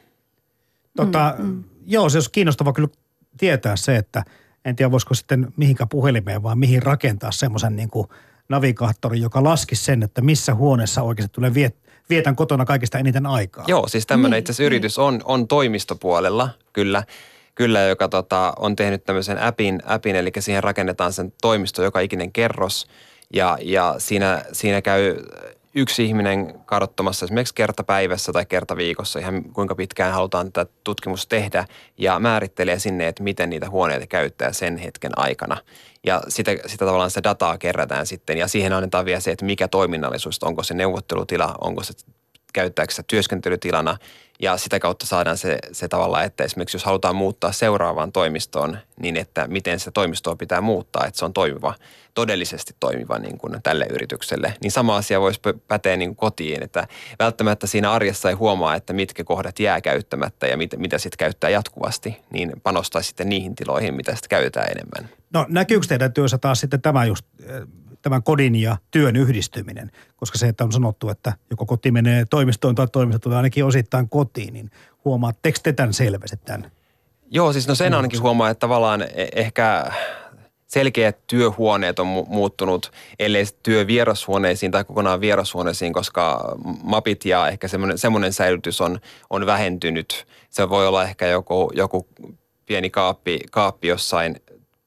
[0.96, 1.64] Tota, mm, mm.
[1.86, 2.88] Joo, se olisi kiinnostavaa kyllä
[3.38, 4.24] tietää se, että
[4.64, 8.08] en tiedä voisiko sitten mihinkä puhelimeen, vaan mihin rakentaa semmoisen niin kuin
[8.48, 11.76] navigaattorin, joka laskisi sen, että missä huoneessa oikeasti tulee viet,
[12.10, 13.64] vietän kotona kaikista eniten aikaa.
[13.68, 14.66] Joo, siis tämmöinen niin, itse asiassa niin.
[14.66, 17.02] yritys on, on toimistopuolella kyllä
[17.54, 22.32] kyllä, joka tota, on tehnyt tämmöisen appin, appin, eli siihen rakennetaan sen toimisto joka ikinen
[22.32, 22.86] kerros.
[23.34, 25.16] Ja, ja siinä, siinä käy
[25.74, 31.28] yksi ihminen karottamassa esimerkiksi kerta päivässä tai kerta viikossa, ihan kuinka pitkään halutaan tätä tutkimusta
[31.28, 31.66] tehdä,
[31.98, 35.56] ja määrittelee sinne, että miten niitä huoneita käyttää sen hetken aikana.
[36.06, 39.68] Ja sitä, sitä tavallaan se dataa kerätään sitten, ja siihen annetaan vielä se, että mikä
[39.68, 41.94] toiminnallisuus, onko se neuvottelutila, onko se
[42.52, 43.96] käyttääkö sitä työskentelytilana,
[44.40, 49.16] Ja sitä kautta saadaan se, se tavallaan, että esimerkiksi jos halutaan muuttaa seuraavaan toimistoon, niin
[49.16, 51.74] että miten se toimistoa pitää muuttaa, että se on toimiva,
[52.14, 54.54] todellisesti toimiva niin kuin tälle yritykselle.
[54.62, 58.92] Niin sama asia voisi päteä niin kuin kotiin, että välttämättä siinä arjessa ei huomaa, että
[58.92, 63.94] mitkä kohdat jää käyttämättä ja mitä, mitä sitten käyttää jatkuvasti, niin panostaa sitten niihin tiloihin,
[63.94, 65.16] mitä sitten käytetään enemmän.
[65.32, 67.26] No näkyykö teidän työssä taas sitten tämä just
[68.04, 72.74] tämän kodin ja työn yhdistyminen, koska se, että on sanottu, että joko koti menee toimistoon
[72.74, 74.70] tai toimisto tulee ainakin osittain kotiin, niin
[75.04, 76.70] huomaatteko te tämän selvästi tämän?
[77.30, 79.84] Joo, siis no sen ainakin huomaa, että tavallaan e- ehkä
[80.66, 87.98] selkeät työhuoneet on muuttunut, ellei työ vierashuoneisiin tai kokonaan vierashuoneisiin, koska mapit ja ehkä semmoinen,
[87.98, 88.98] semmoinen säilytys on,
[89.30, 90.26] on vähentynyt.
[90.50, 92.08] Se voi olla ehkä joku, joku
[92.66, 94.36] pieni kaappi, kaappi jossain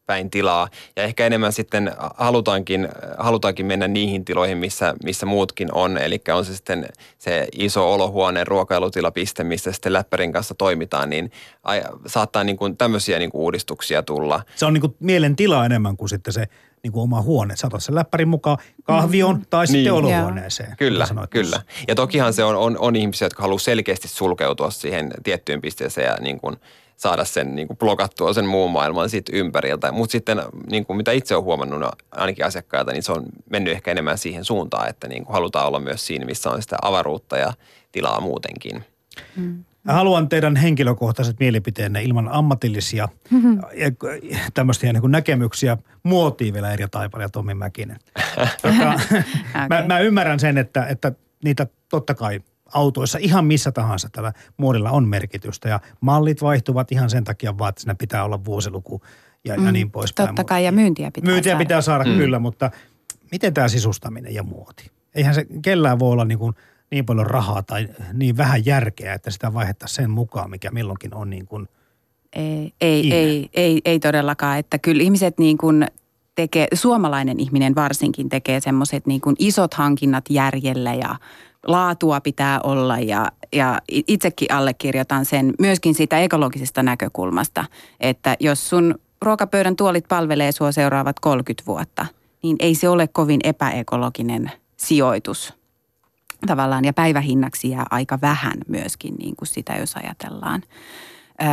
[0.08, 0.68] päin tilaa.
[0.96, 5.98] Ja ehkä enemmän sitten halutaankin, halutaankin mennä niihin tiloihin, missä, missä muutkin on.
[5.98, 6.86] Eli on se sitten
[7.18, 11.32] se iso olohuone, ruokailutilapiste, missä sitten läppärin kanssa toimitaan, niin
[12.06, 14.42] saattaa niin kuin tämmöisiä niin kuin uudistuksia tulla.
[14.56, 16.48] Se on niin kuin mielen tila enemmän kuin sitten se
[16.84, 17.56] niin kuin oma huone.
[17.56, 19.48] Sä sen läppärin mukaan kahvioon mm-hmm.
[19.50, 19.92] tai sitten niin.
[19.92, 20.78] olohuoneeseen.
[20.78, 21.62] Kyllä, kyllä.
[21.88, 26.18] Ja tokihan se on, on, on ihmisiä, jotka haluaa selkeästi sulkeutua siihen tiettyyn pisteeseen ja
[26.22, 26.56] niin kuin–
[26.98, 29.92] saada sen niin kuin blokattua sen muun maailman siitä ympäriltä.
[29.92, 33.74] Mutta sitten niin kuin mitä itse olen huomannut no, ainakin asiakkailta, niin se on mennyt
[33.74, 37.38] ehkä enemmän siihen suuntaan, että niin kuin halutaan olla myös siinä, missä on sitä avaruutta
[37.38, 37.54] ja
[37.92, 38.84] tilaa muutenkin.
[39.36, 39.64] Mm.
[39.84, 43.60] Mä haluan teidän henkilökohtaiset mielipiteenne ilman ammatillisia mm-hmm.
[44.54, 45.78] tämmöisiä niin näkemyksiä.
[46.04, 48.00] Muotiin vielä Erja Taipale ja Tommi Mäkinen.
[48.62, 49.24] Tota, okay.
[49.70, 51.12] mä, mä ymmärrän sen, että, että
[51.44, 52.42] niitä totta kai–
[52.74, 57.70] autoissa ihan missä tahansa tällä muodilla on merkitystä ja mallit vaihtuvat ihan sen takia vaan,
[57.70, 59.02] että siinä pitää olla vuosiluku
[59.46, 60.28] ja, mm, ja niin poispäin.
[60.28, 61.64] Totta kai ja myyntiä pitää Myyntiä saada.
[61.66, 62.18] pitää saada mm.
[62.18, 62.72] kyllä, mutta
[63.32, 64.92] miten tämä sisustaminen ja muoti?
[65.16, 66.54] Eihän se kellään voi olla niin, kuin
[66.92, 71.30] niin paljon rahaa tai niin vähän järkeä, että sitä vaihdettaisiin sen mukaan, mikä milloinkin on
[71.30, 71.68] niin kuin
[72.34, 75.88] ei, ei, ei, ei, ei todellakaan, että kyllä ihmiset niin kuin
[76.36, 81.16] tekee, suomalainen ihminen varsinkin tekee semmoiset niin kuin isot hankinnat järjellä ja
[81.68, 87.66] laatua pitää olla ja, ja itsekin allekirjoitan sen myöskin siitä ekologisesta näkökulmasta,
[88.00, 92.06] että jos sun ruokapöydän tuolit palvelee sua seuraavat 30 vuotta,
[92.44, 95.54] niin ei se ole kovin epäekologinen sijoitus
[96.48, 100.64] tavallaan ja päivähinnaksi jää aika vähän myöskin niin kuin sitä, jos ajatellaan.
[101.42, 101.48] Öö,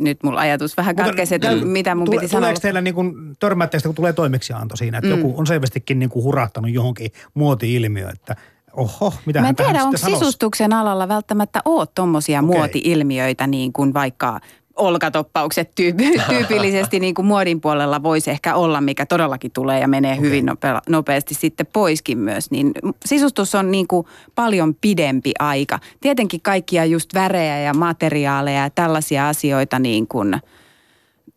[0.00, 1.66] nyt mulla ajatus vähän katkesi, että mm.
[1.66, 2.40] mitä mun tule, piti sanoa.
[2.40, 5.16] Tuleeko teillä niin kuin, törmäättekö kun tulee toimeksianto siinä, että mm.
[5.16, 8.36] joku on selvästikin niin kuin hurahtanut johonkin muoti-ilmiöön, että
[8.72, 12.56] Oho, mitä Mä en tiedä, onko sisustuksen alalla välttämättä ole tuommoisia okay.
[12.56, 14.40] muoti-ilmiöitä niin kuin vaikka
[14.78, 20.12] olkatoppaukset tyyp- tyypillisesti niin kuin muodin puolella voisi ehkä olla, mikä todellakin tulee ja menee
[20.12, 20.24] okay.
[20.24, 22.50] hyvin nope- nopeasti sitten poiskin myös.
[22.50, 22.72] Niin
[23.04, 25.78] sisustus on niin kuin paljon pidempi aika.
[26.00, 30.40] Tietenkin kaikkia just värejä ja materiaaleja ja tällaisia asioita niin kuin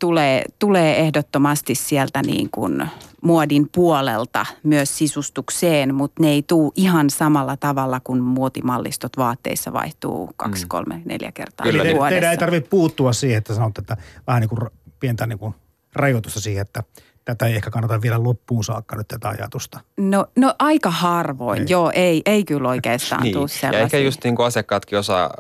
[0.02, 2.88] tulee, tulee ehdottomasti sieltä niin kuin
[3.22, 10.30] muodin puolelta myös sisustukseen, mutta ne ei tuu ihan samalla tavalla kuin muotimallistot vaatteissa vaihtuu
[10.36, 10.70] kaksi, mm.
[10.70, 13.98] kolme, neljä kertaa Eli te, teidän ei tarvitse puuttua siihen, että sanotte, että
[14.28, 14.60] vähän niin kuin
[15.00, 15.56] pientä niin kuin
[15.94, 16.84] rajoitusta siihen, että
[17.26, 19.80] tätä ei ehkä kannata vielä loppuun saakka nyt tätä ajatusta.
[19.98, 21.66] No, no aika harvoin, ei.
[21.70, 23.34] joo, ei, ei kyllä oikeastaan niin.
[23.34, 23.80] tule sellaisia.
[23.80, 25.34] Ja ehkä just niin kuin asiakkaatkin osaa,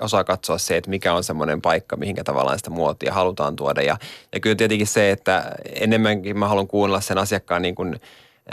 [0.00, 3.82] osaa katsoa se, että mikä on semmoinen paikka, mihinkä tavallaan sitä muotia halutaan tuoda.
[3.82, 3.96] Ja,
[4.32, 7.96] ja kyllä tietenkin se, että enemmänkin mä haluan kuunnella sen asiakkaan niin kuin–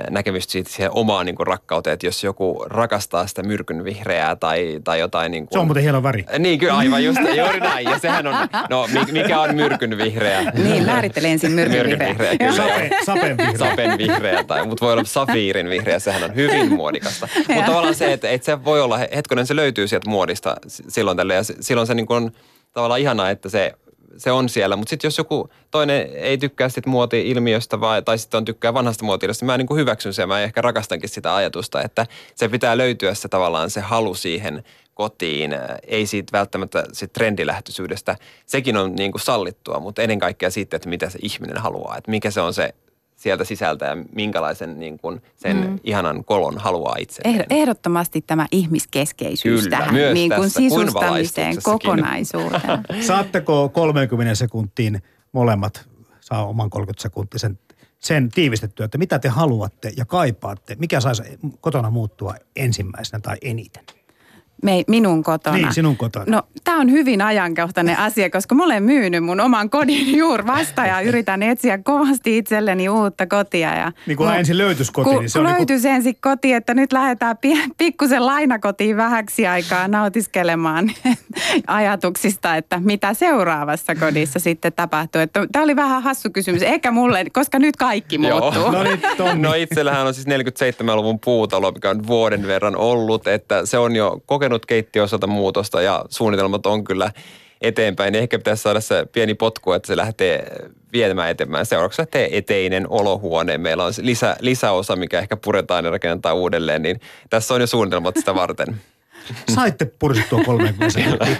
[0.09, 4.79] näkemystä siitä siihen omaan niin kuin rakkauteen, että jos joku rakastaa sitä myrkyn vihreää tai,
[4.83, 5.53] tai jotain niin kuin...
[5.53, 6.25] Se on muuten hieno väri.
[6.39, 7.85] Niin, kyllä aivan just, juuri näin.
[7.85, 8.35] Ja sehän on,
[8.69, 10.51] no mikä on myrkyn vihreä?
[10.63, 12.29] Niin, määrittele ensin myrkyn, myrkyn vihreä.
[12.29, 13.69] vihreä kyllä, Sape, sapen vihreä.
[13.69, 17.27] Sapen vihreä, tai, mutta voi olla safiirin vihreä, sehän on hyvin muodikasta.
[17.55, 21.33] mutta tavallaan se, että, että se voi olla, hetkonen se löytyy sieltä muodista silloin tälle,
[21.33, 22.31] ja silloin se niin kuin on
[22.73, 23.73] tavallaan ihanaa, että se
[24.17, 24.75] se on siellä.
[24.75, 29.05] Mutta sitten jos joku toinen ei tykkää sit muoti-ilmiöstä vai, tai sitten on tykkää vanhasta
[29.05, 30.27] muoti niin mä niin kuin hyväksyn sen.
[30.27, 32.05] Mä ehkä rakastankin sitä ajatusta, että
[32.35, 34.63] se pitää löytyä se tavallaan se halu siihen
[34.93, 35.55] kotiin.
[35.87, 38.15] Ei siitä välttämättä sit trendilähtöisyydestä.
[38.45, 41.97] Sekin on niin kuin sallittua, mutta ennen kaikkea siitä, että mitä se ihminen haluaa.
[41.97, 42.73] Että mikä se on se
[43.15, 45.79] sieltä sisältä ja minkälaisen niin kuin sen mm.
[45.83, 47.21] ihanan kolon haluaa itse.
[47.49, 52.83] Ehdottomasti tämä ihmiskeskeisyys Kyllä, tähän myös niin kuin sisustamiseen kokonaisuuteen.
[53.07, 55.89] Saatteko 30 sekuntiin molemmat
[56.21, 57.59] saa oman 30 sekuntisen
[57.99, 61.23] sen tiivistettyä, että mitä te haluatte ja kaipaatte, mikä saisi
[61.61, 63.83] kotona muuttua ensimmäisenä tai eniten?
[64.63, 65.57] Me, minun kotona.
[65.57, 66.25] Niin, sinun kotona.
[66.27, 70.85] No, tämä on hyvin ajankohtainen asia, koska mä olen myynyt mun oman kodin juuri vasta
[70.85, 73.75] ja yritän etsiä kovasti itselleni uutta kotia.
[73.75, 76.53] Ja niin kun ensin löytyisi koti, kun, niin se kun on löytyisi niin ensin koti,
[76.53, 77.37] että nyt lähdetään
[77.77, 80.91] pikkusen lainakotiin vähäksi aikaa nautiskelemaan
[81.67, 85.21] ajatuksista, että mitä seuraavassa kodissa sitten tapahtuu.
[85.51, 88.61] Tämä oli vähän hassu kysymys, ehkä mulle, koska nyt kaikki muuttuu.
[88.61, 88.71] Joo.
[88.71, 89.01] No, niin,
[89.35, 94.21] no itsellähän on siis 47-luvun puutalo, mikä on vuoden verran ollut, että se on jo
[94.45, 97.11] kokenut keittiöosalta muutosta ja suunnitelmat on kyllä
[97.61, 98.11] eteenpäin.
[98.11, 100.55] Niin ehkä pitäisi saada se pieni potku, että se lähtee
[100.93, 101.65] viemään eteenpäin.
[101.65, 103.57] Seuraavaksi lähtee eteinen olohuone.
[103.57, 108.15] Meillä on lisä, lisäosa, mikä ehkä puretaan ja rakennetaan uudelleen, niin tässä on jo suunnitelmat
[108.17, 108.81] sitä varten.
[109.55, 110.87] Saitte puristettua 30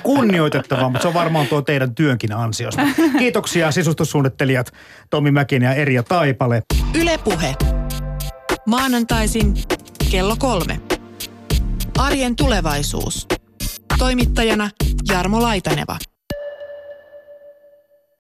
[0.04, 2.82] Kunnioitettavaa, mutta se on varmaan tuo teidän työnkin ansiosta.
[3.20, 4.74] Kiitoksia sisustussuunnittelijat
[5.10, 6.62] Tomi Mäkinen ja Erja Taipale.
[7.02, 7.56] Ylepuhe.
[8.66, 9.54] Maanantaisin
[10.12, 10.95] kello kolme.
[11.98, 13.28] Arjen tulevaisuus.
[13.98, 14.70] Toimittajana
[15.10, 15.98] Jarmo Laitaneva.